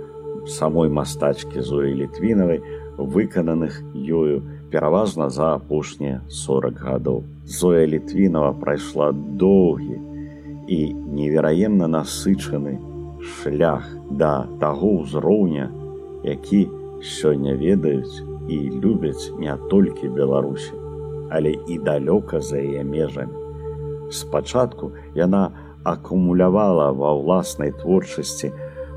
[0.48, 2.62] самой мастачкі зоі літвінавай
[2.98, 4.42] выкананых ёю
[4.72, 7.24] пераважна за апошнія 40 гадоў.
[7.46, 9.98] Зоя літвінова прайшла доўгі
[10.68, 12.78] і невераемна насычаны
[13.22, 15.70] шлях да таго ўзроўня
[16.26, 16.66] які
[17.02, 20.74] сёння ведаюць і любяць не толькі беларусі
[21.30, 23.34] але і далёка за яе межамі.
[24.12, 25.52] Спачатку яна
[25.84, 28.52] акумулявала ва ўласнай творчасці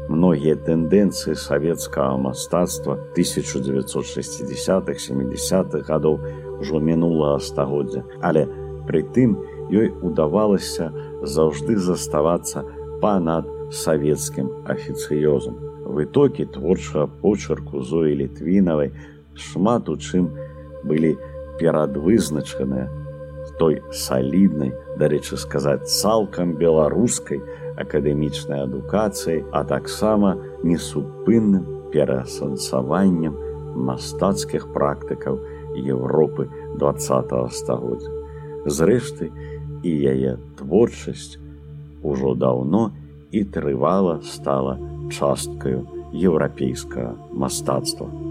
[0.09, 6.19] многія тэндэнцыі савецкага мастацтва 1960-х 70-х гадоў
[6.61, 8.49] ужо мінулага стагоддзя, але
[8.89, 9.37] прытым
[9.71, 10.91] ёй удавалася
[11.23, 12.65] заўжды заставацца
[13.05, 15.61] панад савецкім афіцыёзам.
[15.89, 18.93] Вытокі творчага почерку зоі літвінавай
[19.37, 20.33] шмат у чым
[20.85, 21.17] былі
[21.61, 22.89] перадвызначаныя
[23.59, 27.43] той саліднай, дарэчы сказаць цалкам беларускай
[27.79, 33.35] акадэмічнай адукацыяй, а таксама несупынным пераасэнсаваннем
[33.89, 35.39] мастацкіх практыкаў
[35.79, 36.49] Еўропы
[36.79, 38.11] два стагоддзя.
[38.67, 39.31] Зрэшты,
[39.83, 41.39] і яе творчасць
[42.03, 42.91] ужо даўно
[43.31, 44.79] і трывала стала
[45.13, 48.28] часткаю еўрапейскага мастацтва.